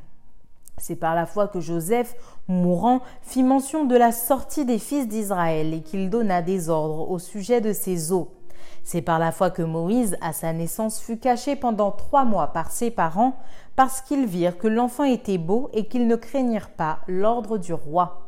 C'est 0.79 0.95
par 0.95 1.16
la 1.16 1.27
foi 1.27 1.49
que 1.49 1.59
Joseph, 1.59 2.14
mourant, 2.47 3.01
fit 3.23 3.42
mention 3.42 3.85
de 3.85 3.97
la 3.97 4.12
sortie 4.12 4.64
des 4.64 4.79
fils 4.79 5.09
d'Israël 5.09 5.75
et 5.75 5.83
qu'il 5.83 6.09
donna 6.09 6.40
des 6.40 6.68
ordres 6.68 7.11
au 7.11 7.18
sujet 7.18 7.61
de 7.61 7.73
ses 7.73 8.12
eaux. 8.12 8.31
C'est 8.85 9.03
par 9.03 9.18
la 9.18 9.33
foi 9.33 9.51
que 9.51 9.62
Moïse, 9.62 10.16
à 10.21 10.33
sa 10.33 10.53
naissance, 10.53 11.01
fut 11.01 11.18
caché 11.18 11.57
pendant 11.57 11.90
trois 11.90 12.25
mois 12.25 12.53
par 12.53 12.71
ses 12.71 12.92
parents, 12.92 13.35
parce 13.75 14.03
qu'ils 14.03 14.27
virent 14.27 14.57
que 14.57 14.68
l'enfant 14.68 15.03
était 15.03 15.37
beau 15.37 15.68
et 15.73 15.88
qu'ils 15.88 16.07
ne 16.07 16.14
craignirent 16.14 16.71
pas 16.71 17.01
l'ordre 17.09 17.59
du 17.59 17.75
roi. 17.75 18.21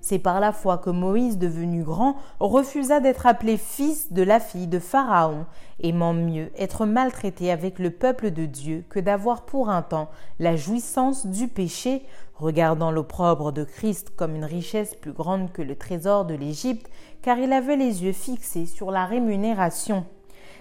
C'est 0.00 0.18
par 0.18 0.40
la 0.40 0.52
foi 0.52 0.78
que 0.78 0.90
Moïse, 0.90 1.36
devenu 1.36 1.82
grand, 1.82 2.16
refusa 2.38 3.00
d'être 3.00 3.26
appelé 3.26 3.58
fils 3.58 4.12
de 4.12 4.22
la 4.22 4.40
fille 4.40 4.66
de 4.66 4.78
Pharaon, 4.78 5.44
aimant 5.82 6.14
mieux 6.14 6.50
être 6.56 6.86
maltraité 6.86 7.50
avec 7.52 7.78
le 7.78 7.90
peuple 7.90 8.30
de 8.30 8.46
Dieu 8.46 8.84
que 8.88 8.98
d'avoir 8.98 9.42
pour 9.44 9.68
un 9.68 9.82
temps 9.82 10.08
la 10.38 10.56
jouissance 10.56 11.26
du 11.26 11.48
péché, 11.48 12.02
regardant 12.36 12.90
l'opprobre 12.90 13.52
de 13.52 13.64
Christ 13.64 14.10
comme 14.16 14.34
une 14.34 14.44
richesse 14.44 14.94
plus 14.94 15.12
grande 15.12 15.52
que 15.52 15.60
le 15.62 15.76
trésor 15.76 16.24
de 16.24 16.34
l'Égypte, 16.34 16.90
car 17.20 17.38
il 17.38 17.52
avait 17.52 17.76
les 17.76 18.02
yeux 18.02 18.14
fixés 18.14 18.66
sur 18.66 18.90
la 18.90 19.04
rémunération. 19.04 20.06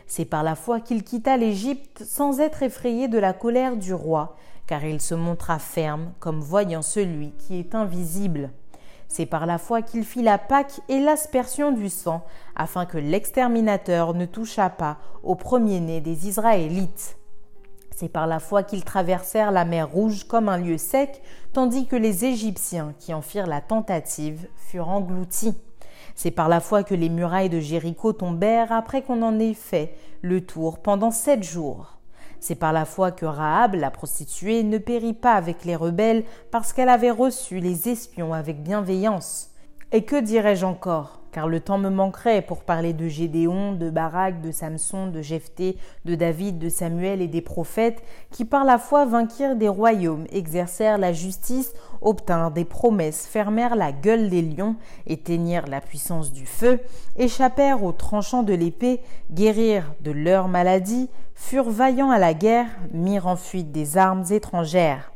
C'est 0.05 0.25
par 0.25 0.43
la 0.43 0.55
foi 0.55 0.81
qu'il 0.81 1.03
quitta 1.03 1.37
l'Égypte 1.37 2.03
sans 2.03 2.41
être 2.41 2.63
effrayé 2.63 3.07
de 3.07 3.19
la 3.19 3.31
colère 3.31 3.77
du 3.77 3.93
roi, 3.93 4.35
car 4.67 4.83
il 4.83 4.99
se 4.99 5.15
montra 5.15 5.59
ferme 5.59 6.11
comme 6.19 6.41
voyant 6.41 6.81
celui 6.81 7.31
qui 7.37 7.57
est 7.57 7.73
invisible. 7.73 8.49
C'est 9.09 9.25
par 9.25 9.47
la 9.47 9.57
foi 9.57 9.81
qu'il 9.81 10.05
fit 10.05 10.21
la 10.21 10.37
Pâque 10.37 10.81
et 10.87 10.99
l'aspersion 10.99 11.71
du 11.71 11.89
sang, 11.89 12.23
afin 12.55 12.85
que 12.85 12.99
l'exterminateur 12.99 14.13
ne 14.13 14.25
touchât 14.25 14.69
pas 14.69 14.97
au 15.23 15.33
premier-né 15.35 15.99
des 15.99 16.27
Israélites. 16.27 17.17
C'est 17.95 18.07
par 18.07 18.27
la 18.27 18.39
foi 18.39 18.63
qu'ils 18.63 18.85
traversèrent 18.85 19.51
la 19.51 19.65
mer 19.65 19.89
Rouge 19.89 20.25
comme 20.25 20.47
un 20.47 20.57
lieu 20.57 20.77
sec, 20.77 21.21
tandis 21.51 21.87
que 21.87 21.95
les 21.95 22.23
Égyptiens 22.23 22.93
qui 22.99 23.13
en 23.13 23.21
firent 23.21 23.47
la 23.47 23.61
tentative 23.61 24.47
furent 24.55 24.89
engloutis. 24.89 25.57
C'est 26.15 26.31
par 26.31 26.47
la 26.47 26.59
foi 26.59 26.83
que 26.83 26.95
les 26.95 27.09
murailles 27.09 27.49
de 27.49 27.59
Jéricho 27.59 28.13
tombèrent 28.13 28.71
après 28.71 29.01
qu'on 29.01 29.21
en 29.23 29.39
ait 29.39 29.53
fait 29.55 29.95
le 30.21 30.45
tour 30.45 30.79
pendant 30.79 31.11
sept 31.11 31.43
jours. 31.43 31.98
C'est 32.39 32.55
par 32.55 32.73
la 32.73 32.85
foi 32.85 33.11
que 33.11 33.25
Rahab, 33.25 33.75
la 33.75 33.91
prostituée, 33.91 34.63
ne 34.63 34.77
périt 34.77 35.13
pas 35.13 35.33
avec 35.33 35.65
les 35.65 35.75
rebelles 35.75 36.23
parce 36.51 36.73
qu'elle 36.73 36.89
avait 36.89 37.11
reçu 37.11 37.59
les 37.59 37.89
espions 37.89 38.33
avec 38.33 38.63
bienveillance. 38.63 39.49
Et 39.91 40.05
que 40.05 40.19
dirais-je 40.19 40.65
encore? 40.65 41.18
Car 41.31 41.47
le 41.47 41.59
temps 41.59 41.77
me 41.77 41.89
manquerait 41.89 42.41
pour 42.41 42.63
parler 42.63 42.93
de 42.93 43.07
Gédéon, 43.07 43.73
de 43.73 43.89
Barak, 43.89 44.41
de 44.41 44.51
Samson, 44.51 45.07
de 45.07 45.21
Jephthé, 45.21 45.77
de 46.05 46.15
David, 46.15 46.59
de 46.59 46.69
Samuel 46.69 47.21
et 47.21 47.27
des 47.27 47.41
prophètes, 47.41 48.03
qui 48.31 48.45
par 48.45 48.65
la 48.65 48.77
foi 48.77 49.05
vainquirent 49.05 49.55
des 49.55 49.67
royaumes, 49.67 50.25
exercèrent 50.31 50.97
la 50.97 51.13
justice, 51.13 51.73
obtinrent 52.01 52.51
des 52.51 52.65
promesses, 52.65 53.27
fermèrent 53.27 53.75
la 53.75 53.91
gueule 53.91 54.29
des 54.29 54.41
lions, 54.41 54.75
éteignirent 55.07 55.67
la 55.67 55.81
puissance 55.81 56.31
du 56.31 56.45
feu, 56.45 56.79
échappèrent 57.17 57.83
aux 57.83 57.91
tranchants 57.91 58.43
de 58.43 58.53
l'épée, 58.53 59.01
guérirent 59.31 59.93
de 60.01 60.11
leurs 60.11 60.47
maladies, 60.47 61.09
furent 61.35 61.69
vaillants 61.69 62.11
à 62.11 62.19
la 62.19 62.33
guerre, 62.33 62.67
mirent 62.91 63.27
en 63.27 63.35
fuite 63.35 63.71
des 63.71 63.97
armes 63.97 64.25
étrangères. 64.29 65.11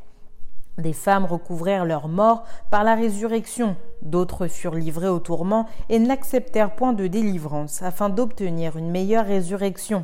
Des 0.78 0.94
femmes 0.94 1.26
recouvrèrent 1.26 1.86
leur 1.86 2.08
mort 2.08 2.44
par 2.72 2.84
la 2.84 2.96
résurrection, 2.96 3.76
d'autres 4.02 4.48
furent 4.48 4.74
livrées 4.74 5.08
au 5.08 5.20
tourment 5.20 5.68
et 5.90 6.00
n'acceptèrent 6.00 6.74
point 6.74 6.94
de 6.94 7.06
délivrance 7.06 7.84
afin 7.84 8.10
d'obtenir 8.10 8.76
une 8.76 8.90
meilleure 8.90 9.26
résurrection. 9.26 10.04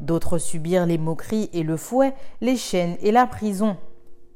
D'autres 0.00 0.38
subirent 0.38 0.86
les 0.86 0.98
moqueries 0.98 1.48
et 1.54 1.62
le 1.62 1.78
fouet, 1.78 2.12
les 2.42 2.56
chaînes 2.56 2.96
et 3.00 3.12
la 3.12 3.26
prison. 3.26 3.78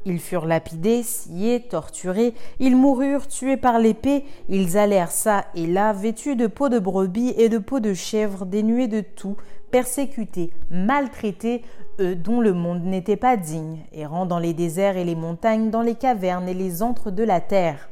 Ils 0.07 0.21
furent 0.21 0.47
lapidés, 0.47 1.03
sciés, 1.03 1.61
torturés, 1.69 2.33
ils 2.61 2.77
moururent 2.77 3.27
tués 3.27 3.59
par 3.59 3.79
l'épée, 3.79 4.25
ils 4.49 4.79
allèrent 4.79 5.11
çà 5.11 5.45
et 5.55 5.67
là 5.67 5.93
vêtus 5.93 6.37
de 6.37 6.47
peaux 6.47 6.71
de 6.71 6.79
brebis 6.79 7.35
et 7.37 7.51
de 7.51 7.59
peaux 7.59 7.81
de 7.81 7.93
chèvre, 7.93 8.47
dénués 8.47 8.89
de 8.89 9.01
tout, 9.01 9.37
persécutés, 9.71 10.51
maltraités, 10.71 11.63
dont 11.99 12.41
le 12.41 12.53
monde 12.53 12.85
n'était 12.85 13.17
pas 13.17 13.37
digne, 13.37 13.79
errant 13.93 14.27
dans 14.27 14.39
les 14.39 14.55
déserts 14.55 14.97
et 14.97 15.05
les 15.05 15.17
montagnes, 15.17 15.71
dans 15.71 15.83
les 15.83 15.95
cavernes 15.95 16.49
et 16.49 16.55
les 16.55 16.83
antres 16.83 17.11
de 17.11 17.25
la 17.25 17.41
terre. 17.41 17.89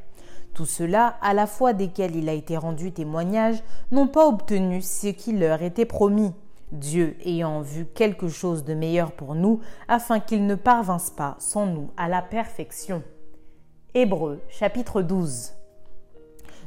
Tout 0.55 0.65
cela, 0.65 1.17
à 1.21 1.35
la 1.35 1.47
fois 1.47 1.73
desquels 1.73 2.17
il 2.17 2.29
a 2.29 2.33
été 2.33 2.57
rendu 2.57 2.93
témoignage, 2.93 3.63
n'ont 3.91 4.07
pas 4.07 4.27
obtenu 4.27 4.81
ce 4.81 5.09
qui 5.09 5.33
leur 5.33 5.63
était 5.63 5.85
promis. 5.85 6.33
Dieu 6.73 7.17
ayant 7.25 7.61
vu 7.61 7.85
quelque 7.85 8.29
chose 8.29 8.65
de 8.65 8.75
meilleur 8.75 9.13
pour 9.13 9.35
nous, 9.35 9.61
afin 9.87 10.19
qu'ils 10.19 10.47
ne 10.47 10.55
parvinssent 10.55 11.11
pas 11.11 11.37
sans 11.39 11.67
nous 11.67 11.91
à 11.97 12.09
la 12.09 12.23
perfection. 12.23 13.03
Hébreux 13.95 14.41
chapitre 14.49 15.03
12 15.03 15.53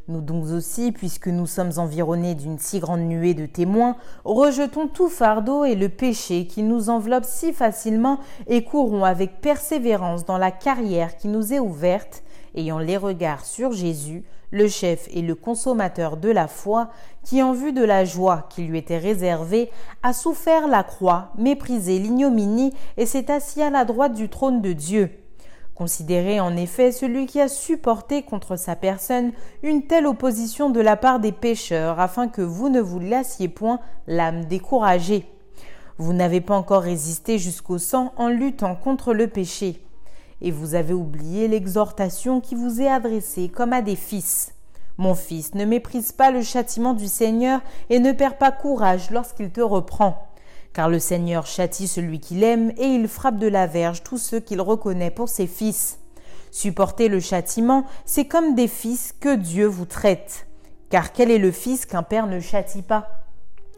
Nous 0.10 0.22
donc 0.22 0.45
aussi, 0.45 0.91
puisque 0.91 1.28
nous 1.28 1.45
sommes 1.45 1.74
environnés 1.78 2.34
d'une 2.34 2.58
si 2.58 2.80
grande 2.80 3.02
nuée 3.02 3.36
de 3.36 3.45
témoins, 3.45 3.95
rejetons 4.26 4.88
tout 4.88 5.08
fardeau 5.08 5.65
et 5.65 5.76
le 5.76 5.88
péché 5.88 6.48
qui 6.48 6.63
nous 6.63 6.89
enveloppe 6.89 7.26
si 7.26 7.54
facilement 7.54 8.17
et 8.48 8.63
courons 8.63 9.04
avec 9.04 9.39
persévérance 9.39 10.26
dans 10.26 10.39
la 10.39 10.50
carrière 10.50 11.15
qui 11.15 11.28
nous 11.28 11.54
est 11.54 11.60
ouverte, 11.60 12.24
ayant 12.56 12.80
les 12.80 12.98
regards 12.98 13.45
sur 13.45 13.72
Jésus, 13.72 14.24
le 14.50 14.67
chef 14.67 15.08
et 15.13 15.22
le 15.22 15.36
consommateur 15.36 16.17
de 16.17 16.30
la 16.30 16.48
foi, 16.48 16.89
qui 17.24 17.43
en 17.43 17.54
vue 17.54 17.72
de 17.72 17.84
la 17.84 18.04
joie 18.04 18.48
qui 18.50 18.63
lui 18.63 18.80
était 18.80 18.98
réservée, 18.98 19.69
a 20.02 20.13
souffert 20.13 20.67
la 20.67 20.82
croix, 20.82 21.34
méprisé 21.38 22.00
l'ignominie 22.00 22.74
et 22.98 23.06
s'est 23.06 23.30
assis 23.32 23.62
à 23.62 23.69
la 23.69 23.86
droite 23.86 24.15
du 24.15 24.28
trône 24.28 24.63
de 24.63 24.74
Dieu. 24.74 25.12
Considérez 25.79 26.41
en 26.41 26.57
effet 26.57 26.91
celui 26.91 27.25
qui 27.25 27.39
a 27.39 27.47
supporté 27.47 28.23
contre 28.23 28.57
sa 28.57 28.75
personne 28.75 29.31
une 29.63 29.87
telle 29.87 30.07
opposition 30.07 30.69
de 30.69 30.81
la 30.81 30.97
part 30.97 31.21
des 31.21 31.31
pécheurs, 31.31 32.01
afin 32.01 32.27
que 32.27 32.41
vous 32.41 32.67
ne 32.67 32.81
vous 32.81 32.99
lassiez 32.99 33.47
point 33.47 33.79
l'âme 34.05 34.43
découragée. 34.43 35.25
Vous 35.97 36.11
n'avez 36.11 36.41
pas 36.41 36.57
encore 36.57 36.81
résisté 36.81 37.37
jusqu'au 37.37 37.77
sang 37.77 38.11
en 38.17 38.27
luttant 38.27 38.75
contre 38.75 39.13
le 39.13 39.27
péché 39.27 39.81
et 40.41 40.51
vous 40.51 40.75
avez 40.75 40.93
oublié 40.93 41.47
l'exhortation 41.47 42.41
qui 42.41 42.55
vous 42.55 42.81
est 42.81 42.91
adressée 42.91 43.47
comme 43.47 43.71
à 43.71 43.81
des 43.81 43.95
fils. 43.95 44.53
Mon 44.97 45.15
fils, 45.15 45.55
ne 45.55 45.63
méprise 45.63 46.11
pas 46.11 46.29
le 46.29 46.41
châtiment 46.41 46.93
du 46.93 47.07
Seigneur 47.07 47.61
et 47.89 47.99
ne 47.99 48.11
perds 48.11 48.37
pas 48.37 48.51
courage 48.51 49.11
lorsqu'il 49.11 49.49
te 49.49 49.61
reprend. 49.61 50.28
Car 50.73 50.89
le 50.89 50.99
Seigneur 50.99 51.45
châtie 51.45 51.88
celui 51.88 52.19
qu'il 52.19 52.43
aime 52.43 52.71
et 52.77 52.86
il 52.86 53.08
frappe 53.08 53.38
de 53.38 53.47
la 53.47 53.67
verge 53.67 54.03
tous 54.03 54.17
ceux 54.17 54.39
qu'il 54.39 54.62
reconnaît 54.62 55.12
pour 55.12 55.29
ses 55.29 55.47
fils. 55.47 55.99
Supporter 56.51 57.10
le 57.10 57.19
châtiment, 57.19 57.86
c'est 58.05 58.25
comme 58.25 58.55
des 58.55 58.67
fils 58.67 59.13
que 59.19 59.36
Dieu 59.36 59.65
vous 59.65 59.86
traite. 59.86 60.47
Car 60.89 61.12
quel 61.12 61.32
est 61.32 61.38
le 61.38 61.51
fils 61.51 61.86
qu'un 61.86 62.03
père 62.03 62.27
ne 62.27 62.39
châtie 62.39 62.82
pas? 62.82 63.08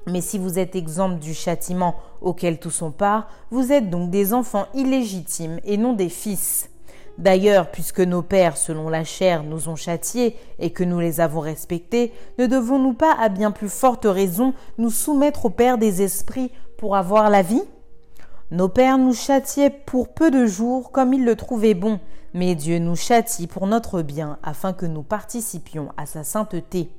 Mais 0.07 0.21
si 0.21 0.39
vous 0.39 0.57
êtes 0.57 0.75
exempt 0.75 1.09
du 1.09 1.33
châtiment 1.33 1.95
auquel 2.21 2.59
tous 2.59 2.71
sont 2.71 2.91
part, 2.91 3.27
vous 3.51 3.71
êtes 3.71 3.89
donc 3.89 4.09
des 4.09 4.33
enfants 4.33 4.65
illégitimes 4.73 5.59
et 5.63 5.77
non 5.77 5.93
des 5.93 6.09
fils. 6.09 6.69
D'ailleurs, 7.17 7.69
puisque 7.69 7.99
nos 7.99 8.21
pères, 8.21 8.57
selon 8.57 8.89
la 8.89 9.03
chair, 9.03 9.43
nous 9.43 9.69
ont 9.69 9.75
châtiés 9.75 10.35
et 10.59 10.71
que 10.71 10.83
nous 10.83 10.99
les 10.99 11.19
avons 11.19 11.41
respectés, 11.41 12.13
ne 12.39 12.47
devons-nous 12.47 12.93
pas, 12.93 13.13
à 13.13 13.29
bien 13.29 13.51
plus 13.51 13.69
forte 13.69 14.05
raison, 14.05 14.53
nous 14.77 14.89
soumettre 14.89 15.45
au 15.45 15.49
Père 15.49 15.77
des 15.77 16.01
esprits 16.01 16.51
pour 16.81 16.95
avoir 16.95 17.29
la 17.29 17.43
vie 17.43 17.61
Nos 18.49 18.67
pères 18.67 18.97
nous 18.97 19.13
châtiaient 19.13 19.69
pour 19.69 20.09
peu 20.09 20.31
de 20.31 20.47
jours 20.47 20.91
comme 20.91 21.13
ils 21.13 21.23
le 21.23 21.35
trouvaient 21.35 21.75
bon, 21.75 21.99
mais 22.33 22.55
Dieu 22.55 22.79
nous 22.79 22.95
châtie 22.95 23.45
pour 23.45 23.67
notre 23.67 24.01
bien 24.01 24.39
afin 24.41 24.73
que 24.73 24.87
nous 24.87 25.03
participions 25.03 25.89
à 25.95 26.07
sa 26.07 26.23
sainteté. 26.23 26.89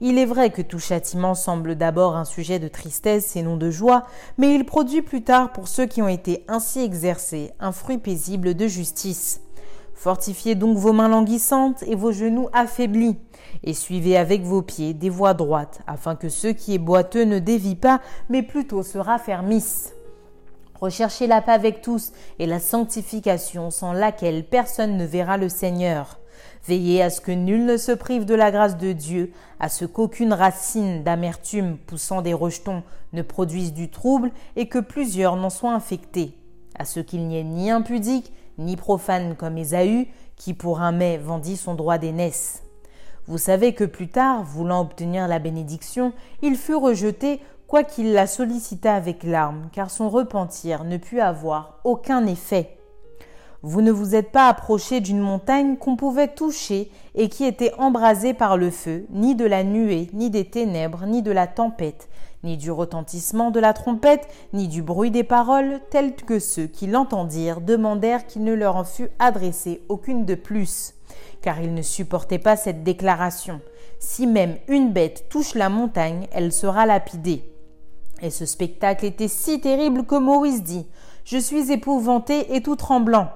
Il 0.00 0.18
est 0.18 0.26
vrai 0.26 0.50
que 0.50 0.62
tout 0.62 0.80
châtiment 0.80 1.36
semble 1.36 1.76
d'abord 1.76 2.16
un 2.16 2.24
sujet 2.24 2.58
de 2.58 2.66
tristesse 2.66 3.36
et 3.36 3.42
non 3.42 3.56
de 3.56 3.70
joie, 3.70 4.04
mais 4.36 4.52
il 4.52 4.66
produit 4.66 5.00
plus 5.00 5.22
tard 5.22 5.52
pour 5.52 5.68
ceux 5.68 5.86
qui 5.86 6.02
ont 6.02 6.08
été 6.08 6.44
ainsi 6.48 6.80
exercés 6.80 7.52
un 7.60 7.70
fruit 7.70 7.98
paisible 7.98 8.54
de 8.54 8.66
justice. 8.66 9.42
Fortifiez 10.00 10.54
donc 10.54 10.78
vos 10.78 10.94
mains 10.94 11.10
languissantes 11.10 11.82
et 11.82 11.94
vos 11.94 12.10
genoux 12.10 12.48
affaiblis, 12.54 13.18
et 13.62 13.74
suivez 13.74 14.16
avec 14.16 14.44
vos 14.44 14.62
pieds 14.62 14.94
des 14.94 15.10
voies 15.10 15.34
droites, 15.34 15.82
afin 15.86 16.16
que 16.16 16.30
ceux 16.30 16.54
qui 16.54 16.72
est 16.72 16.78
boiteux 16.78 17.24
ne 17.24 17.38
dévient 17.38 17.76
pas, 17.76 18.00
mais 18.30 18.42
plutôt 18.42 18.82
se 18.82 18.96
raffermissent. 18.96 19.92
Recherchez 20.80 21.26
la 21.26 21.42
paix 21.42 21.52
avec 21.52 21.82
tous 21.82 22.12
et 22.38 22.46
la 22.46 22.60
sanctification 22.60 23.70
sans 23.70 23.92
laquelle 23.92 24.44
personne 24.46 24.96
ne 24.96 25.04
verra 25.04 25.36
le 25.36 25.50
Seigneur. 25.50 26.18
Veillez 26.66 27.02
à 27.02 27.10
ce 27.10 27.20
que 27.20 27.32
nul 27.32 27.66
ne 27.66 27.76
se 27.76 27.92
prive 27.92 28.24
de 28.24 28.34
la 28.34 28.50
grâce 28.50 28.78
de 28.78 28.92
Dieu, 28.92 29.32
à 29.58 29.68
ce 29.68 29.84
qu'aucune 29.84 30.32
racine 30.32 31.02
d'amertume 31.02 31.76
poussant 31.76 32.22
des 32.22 32.32
rejetons 32.32 32.84
ne 33.12 33.20
produise 33.20 33.74
du 33.74 33.90
trouble 33.90 34.30
et 34.56 34.66
que 34.66 34.78
plusieurs 34.78 35.36
n'en 35.36 35.50
soient 35.50 35.74
infectés, 35.74 36.38
à 36.78 36.86
ce 36.86 37.00
qu'il 37.00 37.28
n'y 37.28 37.36
ait 37.36 37.44
ni 37.44 37.70
impudique, 37.70 38.32
ni 38.60 38.76
profane 38.76 39.34
comme 39.34 39.58
Ésaü, 39.58 40.08
qui 40.36 40.54
pour 40.54 40.80
un 40.80 40.92
mai 40.92 41.18
vendit 41.18 41.56
son 41.56 41.74
droit 41.74 41.98
d'aînesse. 41.98 42.62
Vous 43.26 43.38
savez 43.38 43.74
que 43.74 43.84
plus 43.84 44.08
tard, 44.08 44.42
voulant 44.44 44.80
obtenir 44.80 45.28
la 45.28 45.38
bénédiction, 45.38 46.12
il 46.42 46.56
fut 46.56 46.74
rejeté 46.74 47.40
quoiqu'il 47.66 48.12
la 48.12 48.26
sollicita 48.26 48.94
avec 48.94 49.22
larmes, 49.22 49.68
car 49.72 49.90
son 49.90 50.08
repentir 50.08 50.84
ne 50.84 50.96
put 50.96 51.20
avoir 51.20 51.80
aucun 51.84 52.26
effet. 52.26 52.76
Vous 53.62 53.82
ne 53.82 53.92
vous 53.92 54.14
êtes 54.14 54.32
pas 54.32 54.48
approché 54.48 55.00
d'une 55.00 55.20
montagne 55.20 55.76
qu'on 55.76 55.94
pouvait 55.94 56.34
toucher 56.34 56.90
et 57.14 57.28
qui 57.28 57.44
était 57.44 57.74
embrasée 57.78 58.32
par 58.32 58.56
le 58.56 58.70
feu, 58.70 59.06
ni 59.10 59.34
de 59.34 59.44
la 59.44 59.64
nuée, 59.64 60.08
ni 60.14 60.30
des 60.30 60.46
ténèbres, 60.46 61.04
ni 61.06 61.22
de 61.22 61.30
la 61.30 61.46
tempête, 61.46 62.08
ni 62.42 62.56
du 62.56 62.70
retentissement 62.70 63.50
de 63.50 63.60
la 63.60 63.72
trompette, 63.72 64.28
ni 64.52 64.68
du 64.68 64.82
bruit 64.82 65.10
des 65.10 65.24
paroles, 65.24 65.80
tels 65.90 66.14
que 66.14 66.38
ceux 66.38 66.66
qui 66.66 66.86
l'entendirent 66.86 67.60
demandèrent 67.60 68.26
qu'il 68.26 68.44
ne 68.44 68.54
leur 68.54 68.76
en 68.76 68.84
fût 68.84 69.10
adressé 69.18 69.82
aucune 69.88 70.24
de 70.24 70.34
plus, 70.34 70.94
car 71.42 71.60
ils 71.60 71.74
ne 71.74 71.82
supportaient 71.82 72.38
pas 72.38 72.56
cette 72.56 72.82
déclaration. 72.82 73.60
Si 73.98 74.26
même 74.26 74.56
une 74.68 74.92
bête 74.92 75.28
touche 75.28 75.54
la 75.54 75.68
montagne, 75.68 76.26
elle 76.32 76.52
sera 76.52 76.86
lapidée. 76.86 77.44
Et 78.22 78.30
ce 78.30 78.46
spectacle 78.46 79.04
était 79.04 79.28
si 79.28 79.60
terrible 79.60 80.04
que 80.04 80.14
Moïse 80.14 80.62
dit 80.62 80.86
Je 81.24 81.38
suis 81.38 81.70
épouvanté 81.72 82.54
et 82.54 82.62
tout 82.62 82.76
tremblant. 82.76 83.28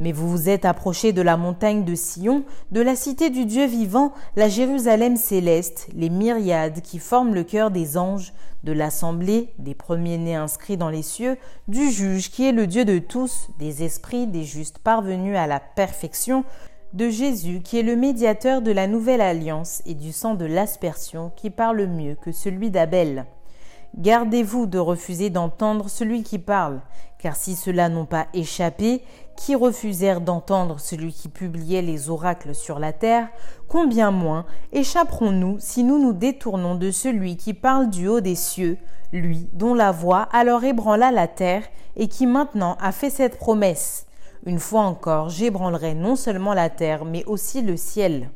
Mais 0.00 0.12
vous 0.12 0.30
vous 0.30 0.48
êtes 0.48 0.64
approché 0.64 1.12
de 1.12 1.20
la 1.20 1.36
montagne 1.36 1.84
de 1.84 1.94
Sion, 1.94 2.44
de 2.72 2.80
la 2.80 2.96
cité 2.96 3.28
du 3.28 3.44
Dieu 3.44 3.66
vivant, 3.66 4.12
la 4.34 4.48
Jérusalem 4.48 5.16
céleste, 5.16 5.88
les 5.94 6.08
myriades 6.08 6.80
qui 6.80 6.98
forment 6.98 7.34
le 7.34 7.44
cœur 7.44 7.70
des 7.70 7.98
anges, 7.98 8.32
de 8.64 8.72
l'assemblée, 8.72 9.52
des 9.58 9.74
premiers-nés 9.74 10.36
inscrits 10.36 10.78
dans 10.78 10.88
les 10.88 11.02
cieux, 11.02 11.36
du 11.68 11.90
juge 11.90 12.30
qui 12.30 12.48
est 12.48 12.52
le 12.52 12.66
Dieu 12.66 12.86
de 12.86 12.98
tous, 12.98 13.48
des 13.58 13.82
esprits 13.82 14.26
des 14.26 14.44
justes 14.44 14.78
parvenus 14.78 15.36
à 15.36 15.46
la 15.46 15.60
perfection, 15.60 16.44
de 16.94 17.10
Jésus 17.10 17.60
qui 17.62 17.78
est 17.78 17.82
le 17.82 17.94
médiateur 17.94 18.62
de 18.62 18.72
la 18.72 18.86
nouvelle 18.86 19.20
alliance 19.20 19.82
et 19.84 19.94
du 19.94 20.12
sang 20.12 20.34
de 20.34 20.46
l'aspersion 20.46 21.30
qui 21.36 21.50
parle 21.50 21.86
mieux 21.86 22.16
que 22.16 22.32
celui 22.32 22.70
d'Abel. 22.70 23.26
Gardez-vous 23.98 24.66
de 24.66 24.78
refuser 24.78 25.30
d'entendre 25.30 25.90
celui 25.90 26.22
qui 26.22 26.38
parle, 26.38 26.80
car 27.18 27.34
si 27.34 27.56
ceux-là 27.56 27.88
n'ont 27.88 28.06
pas 28.06 28.28
échappé, 28.32 29.02
qui 29.36 29.54
refusèrent 29.54 30.20
d'entendre 30.20 30.78
celui 30.78 31.12
qui 31.12 31.28
publiait 31.28 31.82
les 31.82 32.08
oracles 32.08 32.54
sur 32.54 32.78
la 32.78 32.92
terre, 32.92 33.28
combien 33.68 34.10
moins 34.10 34.46
échapperons-nous 34.72 35.56
si 35.58 35.82
nous 35.82 35.98
nous 35.98 36.12
détournons 36.12 36.76
de 36.76 36.90
celui 36.90 37.36
qui 37.36 37.52
parle 37.52 37.90
du 37.90 38.06
haut 38.06 38.20
des 38.20 38.36
cieux, 38.36 38.78
lui 39.12 39.48
dont 39.54 39.74
la 39.74 39.90
voix 39.90 40.28
alors 40.32 40.62
ébranla 40.62 41.10
la 41.10 41.26
terre 41.26 41.64
et 41.96 42.06
qui 42.06 42.26
maintenant 42.26 42.76
a 42.80 42.92
fait 42.92 43.10
cette 43.10 43.38
promesse? 43.38 44.06
Une 44.46 44.60
fois 44.60 44.82
encore, 44.82 45.28
j'ébranlerai 45.28 45.94
non 45.94 46.16
seulement 46.16 46.54
la 46.54 46.70
terre, 46.70 47.04
mais 47.04 47.24
aussi 47.24 47.60
le 47.60 47.76
ciel. 47.76 48.30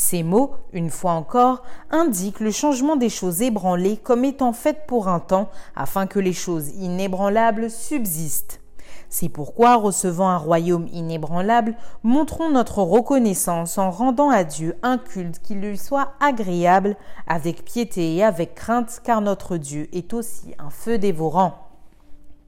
Ces 0.00 0.22
mots, 0.22 0.52
une 0.72 0.90
fois 0.90 1.10
encore, 1.10 1.64
indiquent 1.90 2.38
le 2.38 2.52
changement 2.52 2.94
des 2.94 3.08
choses 3.08 3.42
ébranlées 3.42 3.96
comme 3.96 4.24
étant 4.24 4.52
faites 4.52 4.86
pour 4.86 5.08
un 5.08 5.18
temps, 5.18 5.50
afin 5.74 6.06
que 6.06 6.20
les 6.20 6.32
choses 6.32 6.68
inébranlables 6.68 7.68
subsistent. 7.68 8.60
C'est 9.08 9.28
pourquoi, 9.28 9.74
recevant 9.74 10.28
un 10.28 10.36
royaume 10.36 10.86
inébranlable, 10.92 11.74
montrons 12.04 12.48
notre 12.48 12.80
reconnaissance 12.80 13.76
en 13.76 13.90
rendant 13.90 14.30
à 14.30 14.44
Dieu 14.44 14.76
un 14.84 14.98
culte 14.98 15.40
qui 15.42 15.56
lui 15.56 15.76
soit 15.76 16.12
agréable, 16.20 16.94
avec 17.26 17.64
piété 17.64 18.14
et 18.14 18.22
avec 18.22 18.54
crainte, 18.54 19.00
car 19.02 19.20
notre 19.20 19.56
Dieu 19.56 19.88
est 19.92 20.14
aussi 20.14 20.54
un 20.60 20.70
feu 20.70 20.98
dévorant. 20.98 21.70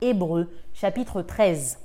Hébreux 0.01 0.49
chapitre 0.73 1.21
13 1.21 1.80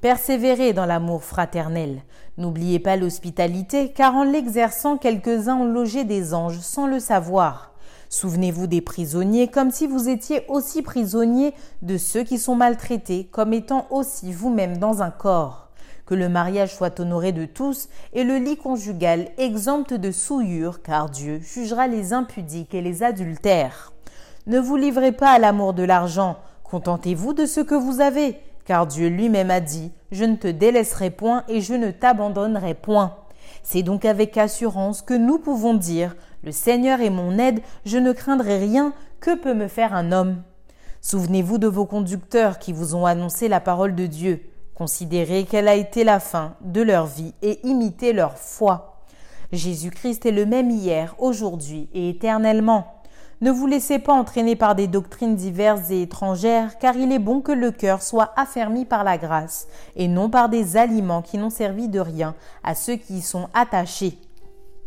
Persévérez 0.00 0.72
dans 0.72 0.86
l'amour 0.86 1.22
fraternel. 1.22 2.00
N'oubliez 2.38 2.78
pas 2.78 2.96
l'hospitalité, 2.96 3.92
car 3.92 4.14
en 4.14 4.24
l'exerçant, 4.24 4.96
quelques-uns 4.96 5.56
ont 5.56 5.70
logé 5.70 6.04
des 6.04 6.32
anges 6.32 6.60
sans 6.60 6.86
le 6.86 6.98
savoir. 6.98 7.74
Souvenez-vous 8.08 8.66
des 8.66 8.80
prisonniers 8.80 9.48
comme 9.48 9.70
si 9.70 9.86
vous 9.86 10.08
étiez 10.08 10.44
aussi 10.48 10.80
prisonniers 10.80 11.52
de 11.82 11.98
ceux 11.98 12.22
qui 12.22 12.38
sont 12.38 12.54
maltraités, 12.54 13.28
comme 13.30 13.52
étant 13.52 13.86
aussi 13.90 14.32
vous-même 14.32 14.78
dans 14.78 15.02
un 15.02 15.10
corps. 15.10 15.68
Que 16.06 16.14
le 16.14 16.30
mariage 16.30 16.74
soit 16.74 16.98
honoré 16.98 17.32
de 17.32 17.44
tous 17.44 17.90
et 18.14 18.24
le 18.24 18.38
lit 18.38 18.56
conjugal 18.56 19.28
exempt 19.36 19.92
de 19.92 20.10
souillure, 20.10 20.80
car 20.80 21.10
Dieu 21.10 21.40
jugera 21.40 21.86
les 21.88 22.14
impudiques 22.14 22.74
et 22.74 22.80
les 22.80 23.02
adultères. 23.02 23.92
Ne 24.46 24.58
vous 24.58 24.76
livrez 24.76 25.12
pas 25.12 25.32
à 25.32 25.38
l'amour 25.38 25.74
de 25.74 25.82
l'argent, 25.82 26.38
contentez-vous 26.64 27.34
de 27.34 27.44
ce 27.44 27.60
que 27.60 27.74
vous 27.74 28.00
avez 28.00 28.38
car 28.70 28.86
Dieu 28.86 29.08
lui-même 29.08 29.50
a 29.50 29.58
dit, 29.58 29.90
Je 30.12 30.24
ne 30.24 30.36
te 30.36 30.46
délaisserai 30.46 31.10
point 31.10 31.42
et 31.48 31.60
je 31.60 31.74
ne 31.74 31.90
t'abandonnerai 31.90 32.74
point. 32.74 33.16
C'est 33.64 33.82
donc 33.82 34.04
avec 34.04 34.36
assurance 34.36 35.02
que 35.02 35.12
nous 35.12 35.40
pouvons 35.40 35.74
dire, 35.74 36.14
Le 36.44 36.52
Seigneur 36.52 37.00
est 37.00 37.10
mon 37.10 37.36
aide, 37.36 37.62
je 37.84 37.98
ne 37.98 38.12
craindrai 38.12 38.58
rien, 38.58 38.92
que 39.18 39.34
peut 39.34 39.54
me 39.54 39.66
faire 39.66 39.92
un 39.92 40.12
homme? 40.12 40.44
Souvenez-vous 41.00 41.58
de 41.58 41.66
vos 41.66 41.84
conducteurs 41.84 42.60
qui 42.60 42.72
vous 42.72 42.94
ont 42.94 43.06
annoncé 43.06 43.48
la 43.48 43.58
parole 43.58 43.96
de 43.96 44.06
Dieu. 44.06 44.40
Considérez 44.76 45.46
quelle 45.50 45.66
a 45.66 45.74
été 45.74 46.04
la 46.04 46.20
fin 46.20 46.54
de 46.60 46.80
leur 46.80 47.06
vie 47.06 47.34
et 47.42 47.58
imitez 47.66 48.12
leur 48.12 48.38
foi. 48.38 49.00
Jésus-Christ 49.50 50.26
est 50.26 50.30
le 50.30 50.46
même 50.46 50.70
hier, 50.70 51.16
aujourd'hui 51.18 51.88
et 51.92 52.08
éternellement. 52.08 52.99
Ne 53.42 53.50
vous 53.50 53.66
laissez 53.66 53.98
pas 53.98 54.12
entraîner 54.12 54.54
par 54.54 54.74
des 54.74 54.86
doctrines 54.86 55.34
diverses 55.34 55.90
et 55.90 56.02
étrangères, 56.02 56.78
car 56.78 56.96
il 56.96 57.10
est 57.10 57.18
bon 57.18 57.40
que 57.40 57.52
le 57.52 57.70
cœur 57.70 58.02
soit 58.02 58.34
affermi 58.36 58.84
par 58.84 59.02
la 59.02 59.16
grâce, 59.16 59.66
et 59.96 60.08
non 60.08 60.28
par 60.28 60.50
des 60.50 60.76
aliments 60.76 61.22
qui 61.22 61.38
n'ont 61.38 61.48
servi 61.48 61.88
de 61.88 62.00
rien 62.00 62.34
à 62.62 62.74
ceux 62.74 62.96
qui 62.96 63.14
y 63.14 63.22
sont 63.22 63.48
attachés. 63.54 64.18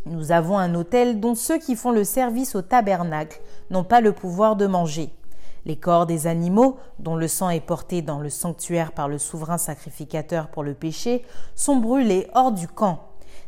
Nous 0.06 0.30
avons 0.30 0.56
un 0.56 0.76
autel 0.76 1.18
dont 1.18 1.34
ceux 1.34 1.58
qui 1.58 1.74
font 1.74 1.90
le 1.90 2.04
service 2.04 2.54
au 2.54 2.62
tabernacle 2.62 3.40
n'ont 3.70 3.82
pas 3.82 4.00
le 4.00 4.12
pouvoir 4.12 4.54
de 4.54 4.68
manger. 4.68 5.10
Les 5.66 5.76
corps 5.76 6.06
des 6.06 6.28
animaux, 6.28 6.76
dont 7.00 7.16
le 7.16 7.26
sang 7.26 7.50
est 7.50 7.58
porté 7.58 8.02
dans 8.02 8.20
le 8.20 8.30
sanctuaire 8.30 8.92
par 8.92 9.08
le 9.08 9.18
souverain 9.18 9.58
sacrificateur 9.58 10.46
pour 10.46 10.62
le 10.62 10.74
péché, 10.74 11.24
sont 11.56 11.76
brûlés 11.76 12.28
hors 12.34 12.52
du 12.52 12.68
camp. 12.68 13.00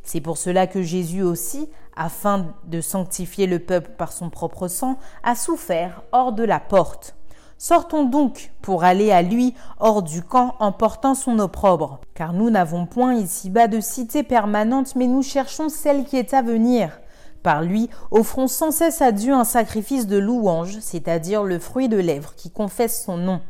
C'est 0.07 0.21
pour 0.21 0.38
cela 0.38 0.69
que 0.69 0.83
Jésus 0.83 1.23
aussi, 1.23 1.69
afin 1.97 2.55
de 2.64 2.81
sanctifier 2.81 3.49
le 3.49 3.59
peuple 3.59 3.90
par 3.99 4.12
son 4.12 4.31
propre 4.31 4.69
sang, 4.69 4.99
a 5.25 5.35
souffert 5.35 6.05
hors 6.12 6.33
de 6.33 6.45
la 6.45 6.61
porte. 6.61 7.16
Sortons 7.59 8.05
donc 8.05 8.53
pour 8.62 8.85
aller 8.85 9.11
à 9.11 9.23
lui 9.23 9.55
hors 9.81 10.05
du 10.05 10.23
camp 10.23 10.55
en 10.61 10.71
portant 10.71 11.16
son 11.16 11.40
opprobre, 11.40 12.01
car 12.14 12.33
nous 12.33 12.51
n'avons 12.51 12.87
point 12.87 13.14
ici-bas 13.14 13.66
de 13.66 13.81
cité 13.81 14.23
permanente, 14.23 14.95
mais 14.95 15.09
nous 15.09 15.25
cherchons 15.25 15.69
celle 15.69 16.05
qui 16.05 16.16
est 16.16 16.35
à 16.35 16.42
venir. 16.42 17.01
Par 17.42 17.62
lui, 17.62 17.90
offrons 18.12 18.47
sans 18.47 18.71
cesse 18.71 19.03
à 19.03 19.11
Dieu 19.11 19.35
un 19.35 19.45
sacrifice 19.45 20.07
de 20.07 20.19
louange, 20.19 20.79
c'est-à-dire 20.81 21.42
le 21.42 21.59
fruit 21.59 21.88
de 21.88 21.99
lèvres 21.99 22.35
qui 22.37 22.51
confesse 22.51 23.03
son 23.03 23.16
nom. 23.16 23.40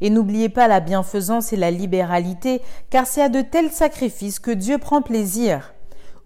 Et 0.00 0.10
n'oubliez 0.10 0.48
pas 0.48 0.66
la 0.66 0.80
bienfaisance 0.80 1.52
et 1.52 1.56
la 1.56 1.70
libéralité, 1.70 2.62
car 2.90 3.06
c'est 3.06 3.22
à 3.22 3.28
de 3.28 3.42
tels 3.42 3.70
sacrifices 3.70 4.40
que 4.40 4.50
Dieu 4.50 4.78
prend 4.78 5.02
plaisir. 5.02 5.72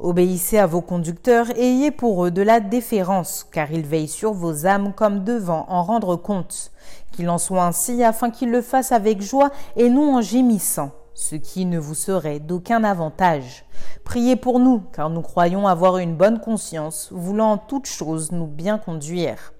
Obéissez 0.00 0.59
à 0.59 0.66
vos 0.66 0.80
conducteurs 0.80 1.50
et 1.57 1.70
ayez 1.70 1.90
pour 1.92 2.24
eux 2.24 2.30
de 2.33 2.42
la 2.42 2.59
déférence, 2.59 3.46
car 3.52 3.70
ils 3.70 3.87
veillent 3.87 4.09
sur 4.09 4.33
vos 4.33 4.66
âmes 4.66 4.92
comme 4.92 5.22
devant 5.22 5.66
en 5.68 5.85
rendre 5.85 6.16
compte. 6.16 6.72
Qu'il 7.12 7.30
en 7.30 7.38
soit 7.38 7.64
ainsi 7.64 8.02
afin 8.02 8.30
qu'ils 8.30 8.50
le 8.50 8.61
fassent 8.61 8.92
avec 8.92 9.22
joie 9.22 9.50
et 9.76 9.88
non 9.88 10.16
en 10.16 10.20
gémissant, 10.20 10.90
ce 11.14 11.37
qui 11.37 11.64
ne 11.64 11.78
vous 11.78 11.94
serait 11.94 12.40
d'aucun 12.40 12.83
avantage. 12.83 13.64
Priez 14.02 14.35
pour 14.35 14.59
nous, 14.59 14.83
car 14.92 15.11
nous 15.11 15.22
croyons 15.22 15.68
avoir 15.68 15.98
une 15.98 16.16
bonne 16.16 16.40
conscience, 16.40 17.11
voulant 17.12 17.52
en 17.52 17.59
toutes 17.59 17.87
choses 17.87 18.33
nous 18.33 18.46
bien 18.48 18.78
conduire. 18.78 19.52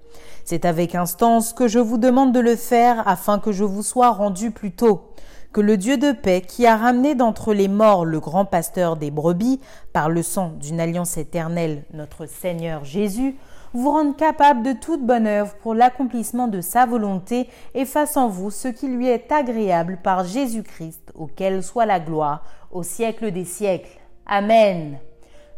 C'est 0.43 0.65
avec 0.65 0.95
instance 0.95 1.53
que 1.53 1.67
je 1.69 1.79
vous 1.79 1.97
demande 1.97 2.33
de 2.33 2.39
le 2.41 2.57
faire 2.57 3.07
afin 3.07 3.39
que 3.39 3.53
je 3.53 3.63
vous 3.63 3.83
sois 3.83 4.11
rendu 4.11 4.51
plus 4.51 4.73
tôt 4.73 5.13
que 5.55 5.61
le 5.61 5.77
Dieu 5.77 5.95
de 5.95 6.11
paix, 6.11 6.41
qui 6.41 6.67
a 6.67 6.75
ramené 6.75 7.15
d'entre 7.15 7.53
les 7.53 7.69
morts 7.69 8.03
le 8.03 8.19
grand 8.19 8.43
pasteur 8.43 8.97
des 8.97 9.09
brebis, 9.09 9.61
par 9.93 10.09
le 10.09 10.21
sang 10.21 10.51
d'une 10.59 10.81
alliance 10.81 11.15
éternelle, 11.15 11.85
notre 11.93 12.25
Seigneur 12.25 12.83
Jésus, 12.83 13.37
vous 13.71 13.89
rende 13.89 14.17
capable 14.17 14.63
de 14.63 14.73
toute 14.73 15.05
bonne 15.05 15.27
œuvre 15.27 15.55
pour 15.61 15.73
l'accomplissement 15.73 16.49
de 16.49 16.59
sa 16.59 16.85
volonté 16.85 17.47
et 17.73 17.85
fasse 17.85 18.17
en 18.17 18.27
vous 18.27 18.51
ce 18.51 18.67
qui 18.67 18.89
lui 18.89 19.07
est 19.07 19.31
agréable 19.31 19.99
par 20.03 20.25
Jésus-Christ, 20.25 21.13
auquel 21.15 21.63
soit 21.63 21.85
la 21.85 22.01
gloire 22.01 22.43
au 22.69 22.83
siècle 22.83 23.31
des 23.31 23.45
siècles. 23.45 23.97
Amen. 24.25 24.97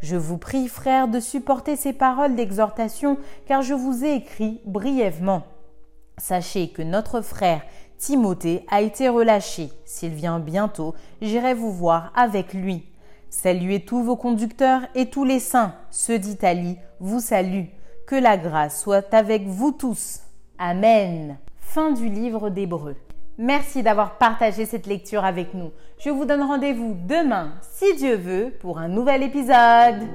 Je 0.02 0.16
vous 0.16 0.38
prie, 0.38 0.68
frères, 0.68 1.08
de 1.08 1.20
supporter 1.20 1.76
ces 1.76 1.94
paroles 1.94 2.36
d'exhortation, 2.36 3.18
car 3.48 3.64
je 3.64 3.74
vous 3.74 4.06
ai 4.06 4.14
écrit 4.14 4.62
brièvement. 4.64 5.42
Sachez 6.20 6.70
que 6.70 6.84
notre 6.84 7.22
frère 7.22 7.62
Timothée 7.98 8.66
a 8.70 8.82
été 8.82 9.10
relâché. 9.10 9.70
S'il 9.86 10.14
vient 10.14 10.40
bientôt, 10.40 10.94
j'irai 11.22 11.54
vous 11.54 11.72
voir 11.72 12.12
avec 12.16 12.54
lui. 12.54 12.86
Saluez 13.30 13.82
tous 13.86 14.04
vos 14.04 14.16
conducteurs 14.16 14.82
et 14.96 15.10
tous 15.10 15.26
les 15.26 15.40
saints. 15.40 15.74
Ceux 15.90 16.20
d'Italie 16.20 16.78
vous 17.00 17.20
saluent. 17.20 17.70
Que 18.06 18.16
la 18.16 18.38
grâce 18.38 18.82
soit 18.82 19.14
avec 19.14 19.46
vous 19.48 19.72
tous. 19.72 20.22
Amen. 20.58 21.38
Fin 21.60 21.92
du 21.92 22.08
livre 22.08 22.50
d'Hébreu. 22.50 22.96
Merci 23.38 23.84
d'avoir 23.84 24.18
partagé 24.18 24.66
cette 24.66 24.88
lecture 24.88 25.26
avec 25.26 25.54
nous. 25.54 25.72
Je 26.00 26.10
vous 26.10 26.26
donne 26.26 26.42
rendez-vous 26.42 26.96
demain, 27.08 27.54
si 27.62 27.96
Dieu 27.96 28.16
veut, 28.16 28.54
pour 28.60 28.80
un 28.80 28.88
nouvel 28.88 29.24
épisode. 29.24 30.08